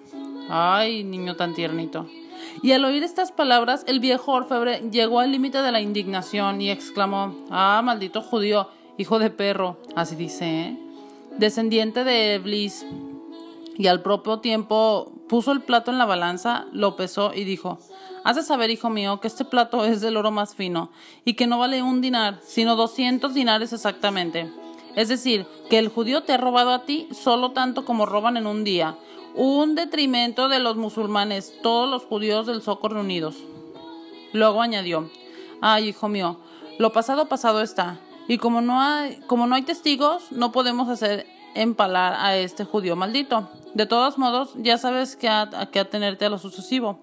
Ay, 0.50 1.04
niño 1.04 1.36
tan 1.36 1.54
tiernito. 1.54 2.08
Y 2.62 2.72
al 2.74 2.86
oír 2.86 3.04
estas 3.04 3.32
palabras, 3.32 3.84
el 3.88 4.00
viejo 4.00 4.34
orfebre 4.34 4.82
llegó 4.92 5.20
al 5.20 5.32
límite 5.32 5.62
de 5.62 5.72
la 5.72 5.82
indignación 5.82 6.62
y 6.62 6.70
exclamó, 6.70 7.36
Ah, 7.50 7.82
maldito 7.84 8.22
judío, 8.22 8.70
hijo 8.98 9.20
de 9.20 9.30
perro, 9.30 9.78
así 9.96 10.16
dice, 10.16 10.46
¿eh? 10.46 10.78
descendiente 11.38 12.04
de 12.04 12.36
Eblis, 12.36 12.86
y 13.78 13.88
al 13.88 14.02
propio 14.02 14.40
tiempo 14.40 15.12
puso 15.28 15.52
el 15.52 15.62
plato 15.62 15.92
en 15.92 15.98
la 15.98 16.06
balanza, 16.06 16.66
lo 16.72 16.96
pesó 16.96 17.34
y 17.34 17.44
dijo, 17.44 17.80
Has 18.24 18.36
de 18.36 18.44
saber, 18.44 18.70
hijo 18.70 18.90
mío, 18.90 19.20
que 19.20 19.28
este 19.28 19.46
plato 19.46 19.84
es 19.86 20.02
del 20.02 20.18
oro 20.18 20.30
más 20.30 20.54
fino 20.54 20.92
y 21.26 21.34
que 21.34 21.48
no 21.48 21.58
vale 21.58 21.82
un 21.82 22.02
dinar, 22.02 22.40
sino 22.44 22.76
doscientos 22.76 23.34
dinares 23.34 23.74
exactamente. 23.74 24.52
Es 24.96 25.08
decir, 25.10 25.48
que 25.70 25.80
el 25.80 25.88
judío 25.88 26.22
te 26.22 26.34
ha 26.34 26.38
robado 26.38 26.72
a 26.72 26.86
ti 26.86 27.08
solo 27.12 27.52
tanto 27.52 27.86
como 27.86 28.06
roban 28.06 28.38
en 28.38 28.46
un 28.46 28.64
día. 28.64 28.96
Un 29.36 29.76
detrimento 29.76 30.50
de 30.50 30.60
los 30.60 30.76
musulmanes, 30.76 31.54
todos 31.62 31.90
los 31.90 32.04
judíos 32.06 32.48
del 32.48 32.62
Soco 32.62 32.90
reunidos. 32.90 33.38
Luego 34.34 34.62
añadió, 34.62 35.10
Ay, 35.62 35.90
hijo 35.90 36.10
mío, 36.10 36.40
lo 36.80 36.92
pasado 36.92 37.28
pasado 37.28 37.62
está, 37.62 38.00
y 38.28 38.38
como 38.38 38.62
no 38.62 38.82
hay, 38.82 39.20
como 39.28 39.46
no 39.46 39.56
hay 39.56 39.62
testigos, 39.62 40.32
no 40.32 40.52
podemos 40.52 40.90
hacer 40.90 41.28
empalar 41.54 42.14
a 42.18 42.36
este 42.38 42.66
judío 42.66 42.96
maldito. 42.96 43.50
De 43.74 43.86
todos 43.86 44.18
modos, 44.18 44.54
ya 44.56 44.78
sabes 44.78 45.16
que 45.16 45.30
a, 45.30 45.50
qué 45.72 45.80
atenerte 45.80 46.26
a 46.26 46.30
lo 46.30 46.38
sucesivo. 46.38 47.00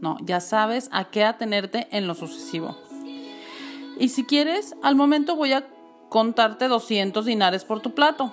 No, 0.00 0.16
ya 0.22 0.40
sabes 0.40 0.88
a 0.92 1.04
qué 1.04 1.24
atenerte 1.24 1.88
en 1.90 2.06
lo 2.06 2.14
sucesivo. 2.14 2.76
Y 3.98 4.08
si 4.08 4.24
quieres, 4.24 4.74
al 4.82 4.96
momento 4.96 5.36
voy 5.36 5.52
a 5.52 5.66
contarte 6.08 6.68
200 6.68 7.24
dinares 7.24 7.64
por 7.64 7.80
tu 7.80 7.94
plato. 7.94 8.32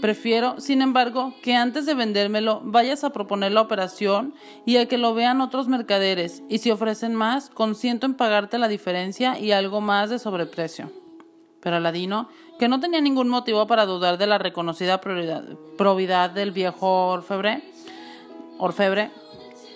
Prefiero, 0.00 0.60
sin 0.60 0.82
embargo, 0.82 1.34
que 1.42 1.54
antes 1.54 1.86
de 1.86 1.94
vendérmelo 1.94 2.60
vayas 2.64 3.02
a 3.04 3.10
proponer 3.10 3.52
la 3.52 3.62
operación 3.62 4.34
y 4.64 4.76
a 4.76 4.86
que 4.86 4.98
lo 4.98 5.14
vean 5.14 5.40
otros 5.40 5.68
mercaderes, 5.68 6.42
y 6.48 6.58
si 6.58 6.70
ofrecen 6.70 7.14
más, 7.14 7.50
consiento 7.50 8.06
en 8.06 8.14
pagarte 8.14 8.58
la 8.58 8.68
diferencia 8.68 9.38
y 9.38 9.52
algo 9.52 9.80
más 9.80 10.10
de 10.10 10.18
sobreprecio. 10.18 10.90
Pero 11.60 11.76
Aladino 11.76 12.28
que 12.58 12.68
no 12.68 12.80
tenía 12.80 13.00
ningún 13.00 13.28
motivo 13.28 13.66
para 13.66 13.86
dudar 13.86 14.18
de 14.18 14.26
la 14.26 14.38
reconocida 14.38 15.00
probidad 15.00 16.30
del 16.30 16.52
viejo 16.52 17.08
orfebre, 17.08 17.62
orfebre, 18.58 19.10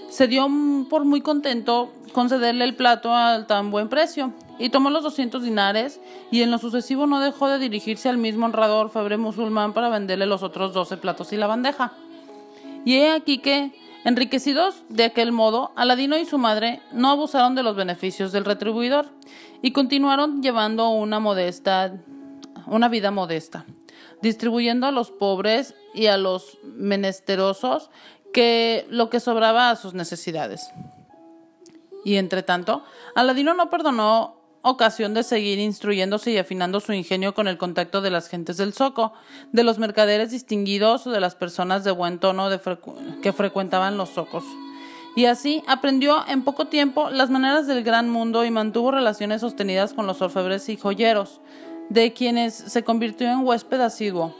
se 0.09 0.27
dio 0.27 0.49
por 0.89 1.05
muy 1.05 1.21
contento 1.21 1.93
concederle 2.13 2.65
el 2.65 2.75
plato 2.75 3.15
al 3.15 3.47
tan 3.47 3.71
buen 3.71 3.89
precio 3.89 4.33
y 4.61 4.69
tomó 4.69 4.91
los 4.91 5.03
200 5.03 5.43
dinares 5.43 6.01
y 6.31 6.43
en 6.43 6.51
lo 6.51 6.59
sucesivo 6.59 7.07
no 7.07 7.19
dejó 7.19 7.49
de 7.49 7.59
dirigirse 7.59 8.09
al 8.09 8.19
mismo 8.19 8.47
honrado 8.47 8.79
orfebre 8.79 9.17
musulmán 9.17 9.73
para 9.73 9.89
venderle 9.89 10.27
los 10.27 10.43
otros 10.43 10.73
12 10.75 10.99
platos 10.99 11.33
y 11.33 11.37
la 11.37 11.47
bandeja. 11.47 11.93
Y 12.85 12.99
he 12.99 13.11
aquí 13.11 13.39
que, 13.39 13.73
enriquecidos 14.05 14.85
de 14.89 15.05
aquel 15.05 15.33
modo, 15.33 15.73
Aladino 15.77 16.17
y 16.19 16.27
su 16.27 16.39
madre 16.39 16.83
no 16.93 17.11
abusaron 17.11 17.55
de 17.55 17.63
los 17.63 17.75
beneficios 17.75 18.31
del 18.33 18.45
retribuidor 18.45 19.07
y 19.63 19.73
continuaron 19.73 20.43
llevando 20.43 20.91
una 20.91 21.19
modesta 21.19 21.93
una 22.67 22.89
vida 22.89 23.11
modesta. 23.11 23.67
distribuyendo 24.23 24.87
a 24.87 24.91
los 24.91 25.11
pobres 25.11 25.75
y 25.95 26.07
a 26.07 26.19
los 26.19 26.59
menesterosos 26.63 27.91
que 28.35 28.87
lo 28.91 29.09
que 29.09 29.19
sobraba 29.19 29.71
a 29.71 29.77
sus 29.77 29.95
necesidades. 29.95 30.71
Y 32.05 32.17
entre 32.17 32.43
tanto, 32.43 32.85
Aladino 33.15 33.55
no 33.55 33.71
perdonó 33.71 34.40
ocasión 34.63 35.15
de 35.15 35.23
seguir 35.23 35.59
instruyéndose 35.59 36.31
y 36.33 36.39
afinando 36.39 36.81
su 36.81 36.93
ingenio 36.93 37.35
con 37.35 37.49
el 37.49 37.59
contacto 37.59 38.01
de 38.01 38.11
las 38.11 38.29
gentes 38.29 38.57
del 38.57 38.73
zoco, 38.73 39.13
de 39.53 39.65
los 39.65 39.79
mercaderes 39.79 40.31
distinguidos 40.31 41.07
o 41.07 41.11
de 41.11 41.21
las 41.21 41.35
personas 41.35 41.85
de 41.85 41.91
buen 41.91 42.19
tono 42.19 42.49
que 43.23 43.33
frecuentaban 43.33 43.97
los 43.97 44.11
zocos. 44.11 44.45
Y 45.17 45.25
así 45.25 45.63
aprendió 45.67 46.25
en 46.29 46.43
poco 46.43 46.67
tiempo 46.67 47.11
las 47.11 47.31
maneras 47.31 47.67
del 47.67 47.83
gran 47.83 48.11
mundo 48.11 48.45
y 48.45 48.51
mantuvo 48.51 48.93
relaciones 48.93 49.41
sostenidas 49.41 49.93
con 49.93 50.07
los 50.07 50.23
orfebres 50.23 50.69
y 50.69 50.77
joyeros, 50.77 51.41
de 51.89 52.13
quienes 52.13 52.55
se 52.55 52.85
convirtió 52.85 53.29
en 53.29 53.45
huésped 53.45 53.81
asiduo. 53.81 54.35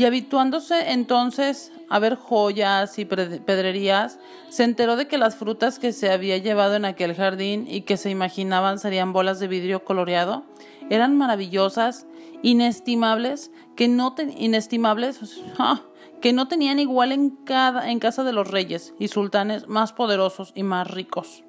Y 0.00 0.06
habituándose 0.06 0.92
entonces 0.92 1.72
a 1.90 1.98
ver 1.98 2.14
joyas 2.14 2.98
y 2.98 3.04
pedrerías, 3.04 4.18
se 4.48 4.64
enteró 4.64 4.96
de 4.96 5.06
que 5.06 5.18
las 5.18 5.36
frutas 5.36 5.78
que 5.78 5.92
se 5.92 6.10
había 6.10 6.38
llevado 6.38 6.74
en 6.74 6.86
aquel 6.86 7.14
jardín 7.14 7.66
y 7.68 7.82
que 7.82 7.98
se 7.98 8.08
imaginaban 8.08 8.78
serían 8.78 9.12
bolas 9.12 9.40
de 9.40 9.48
vidrio 9.48 9.84
coloreado, 9.84 10.46
eran 10.88 11.18
maravillosas, 11.18 12.06
inestimables, 12.40 13.50
que 13.76 13.88
no 13.88 14.14
inestimables, 14.38 15.20
que 16.22 16.32
no 16.32 16.48
tenían 16.48 16.78
igual 16.78 17.12
en, 17.12 17.28
cada, 17.44 17.90
en 17.90 17.98
casa 17.98 18.24
de 18.24 18.32
los 18.32 18.50
reyes 18.50 18.94
y 18.98 19.08
sultanes 19.08 19.68
más 19.68 19.92
poderosos 19.92 20.52
y 20.54 20.62
más 20.62 20.90
ricos. 20.90 21.44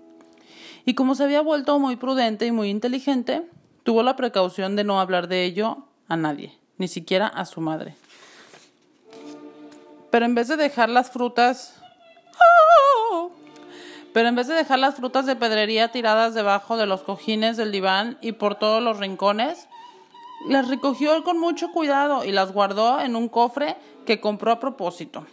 Y 0.86 0.94
como 0.94 1.16
se 1.16 1.24
había 1.24 1.40
vuelto 1.40 1.80
muy 1.80 1.96
prudente 1.96 2.48
y 2.48 2.52
muy 2.52 2.70
inteligente, 2.70 3.48
tuvo 3.84 4.04
la 4.04 4.18
precaución 4.18 4.76
de 4.76 4.84
no 4.84 5.00
hablar 5.00 5.30
de 5.30 5.46
ello 5.46 5.86
a 6.10 6.18
nadie, 6.18 6.54
ni 6.78 6.90
siquiera 6.90 7.28
a 7.28 7.46
su 7.46 7.62
madre. 7.62 7.96
Pero 10.12 10.26
en 10.26 10.36
vez 10.36 10.48
de 10.48 10.58
dejar 10.58 10.90
las 10.90 11.10
frutas... 11.10 11.78
Pero 14.14 14.28
en 14.28 14.36
vez 14.36 14.48
de 14.48 14.56
dejar 14.56 14.78
las 14.80 14.96
frutas 14.96 15.26
de 15.26 15.38
pedrería 15.38 15.88
tiradas 15.88 16.34
debajo 16.34 16.76
de 16.76 16.86
los 16.86 17.02
cojines 17.02 17.56
del 17.56 17.72
diván 17.72 18.18
y 18.22 18.34
por 18.34 18.56
todos 18.56 18.84
los 18.84 19.00
rincones, 19.00 19.70
las 20.48 20.68
recogió 20.68 21.24
con 21.24 21.40
mucho 21.40 21.72
cuidado 21.72 22.26
y 22.26 22.32
las 22.34 22.52
guardó 22.52 23.00
en 23.00 23.16
un 23.16 23.30
cofre 23.30 23.78
que 24.06 24.20
compró 24.20 24.52
a 24.52 24.60
propósito. 24.60 25.26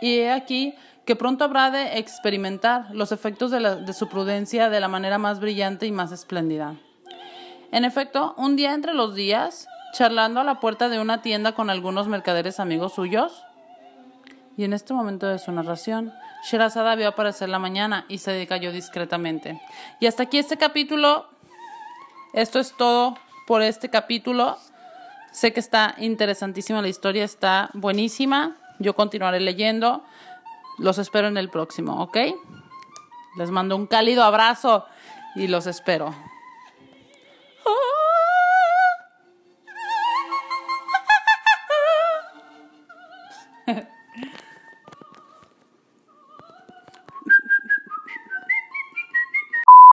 Y 0.00 0.18
he 0.18 0.32
aquí 0.32 0.74
que 1.04 1.14
pronto 1.14 1.44
habrá 1.44 1.70
de 1.70 1.98
experimentar 1.98 2.88
los 2.92 3.12
efectos 3.12 3.52
de, 3.52 3.60
de, 3.84 3.92
su 3.92 4.08
prudencia 4.08 4.68
de 4.68 4.80
la 4.80 4.88
manera 4.88 5.18
más 5.18 5.38
brillante 5.38 5.86
y 5.86 5.92
más 5.92 6.10
espléndida. 6.10 6.74
En 7.70 7.84
efecto, 7.84 8.34
un 8.36 8.56
día 8.56 8.74
entre 8.74 8.94
los 8.94 9.14
días, 9.14 9.68
charlando 9.92 10.40
a 10.40 10.44
la 10.44 10.58
puerta 10.58 10.88
de 10.88 10.98
una 10.98 11.22
tienda 11.22 11.52
con 11.52 11.70
algunos 11.70 12.08
mercaderes 12.08 12.58
amigos 12.58 12.94
suyos, 12.94 13.44
y 14.56 14.64
en 14.64 14.72
este 14.72 14.92
momento 14.92 15.26
de 15.26 15.38
su 15.38 15.52
narración, 15.52 16.12
Sherazada 16.44 16.94
vio 16.94 17.08
aparecer 17.08 17.48
la 17.48 17.58
mañana 17.58 18.04
y 18.08 18.18
se 18.18 18.32
decayó 18.32 18.72
discretamente. 18.72 19.60
Y 20.00 20.06
hasta 20.06 20.24
aquí 20.24 20.38
este 20.38 20.56
capítulo. 20.56 21.26
Esto 22.32 22.58
es 22.58 22.72
todo 22.76 23.16
por 23.46 23.62
este 23.62 23.90
capítulo. 23.90 24.56
Sé 25.30 25.52
que 25.52 25.60
está 25.60 25.94
interesantísima 25.98 26.82
la 26.82 26.88
historia, 26.88 27.24
está 27.24 27.70
buenísima. 27.74 28.56
Yo 28.78 28.94
continuaré 28.94 29.40
leyendo. 29.40 30.02
Los 30.78 30.98
espero 30.98 31.28
en 31.28 31.36
el 31.36 31.48
próximo, 31.48 32.02
¿ok? 32.02 32.16
Les 33.36 33.50
mando 33.50 33.76
un 33.76 33.86
cálido 33.86 34.24
abrazo 34.24 34.86
y 35.34 35.46
los 35.46 35.66
espero. 35.66 36.14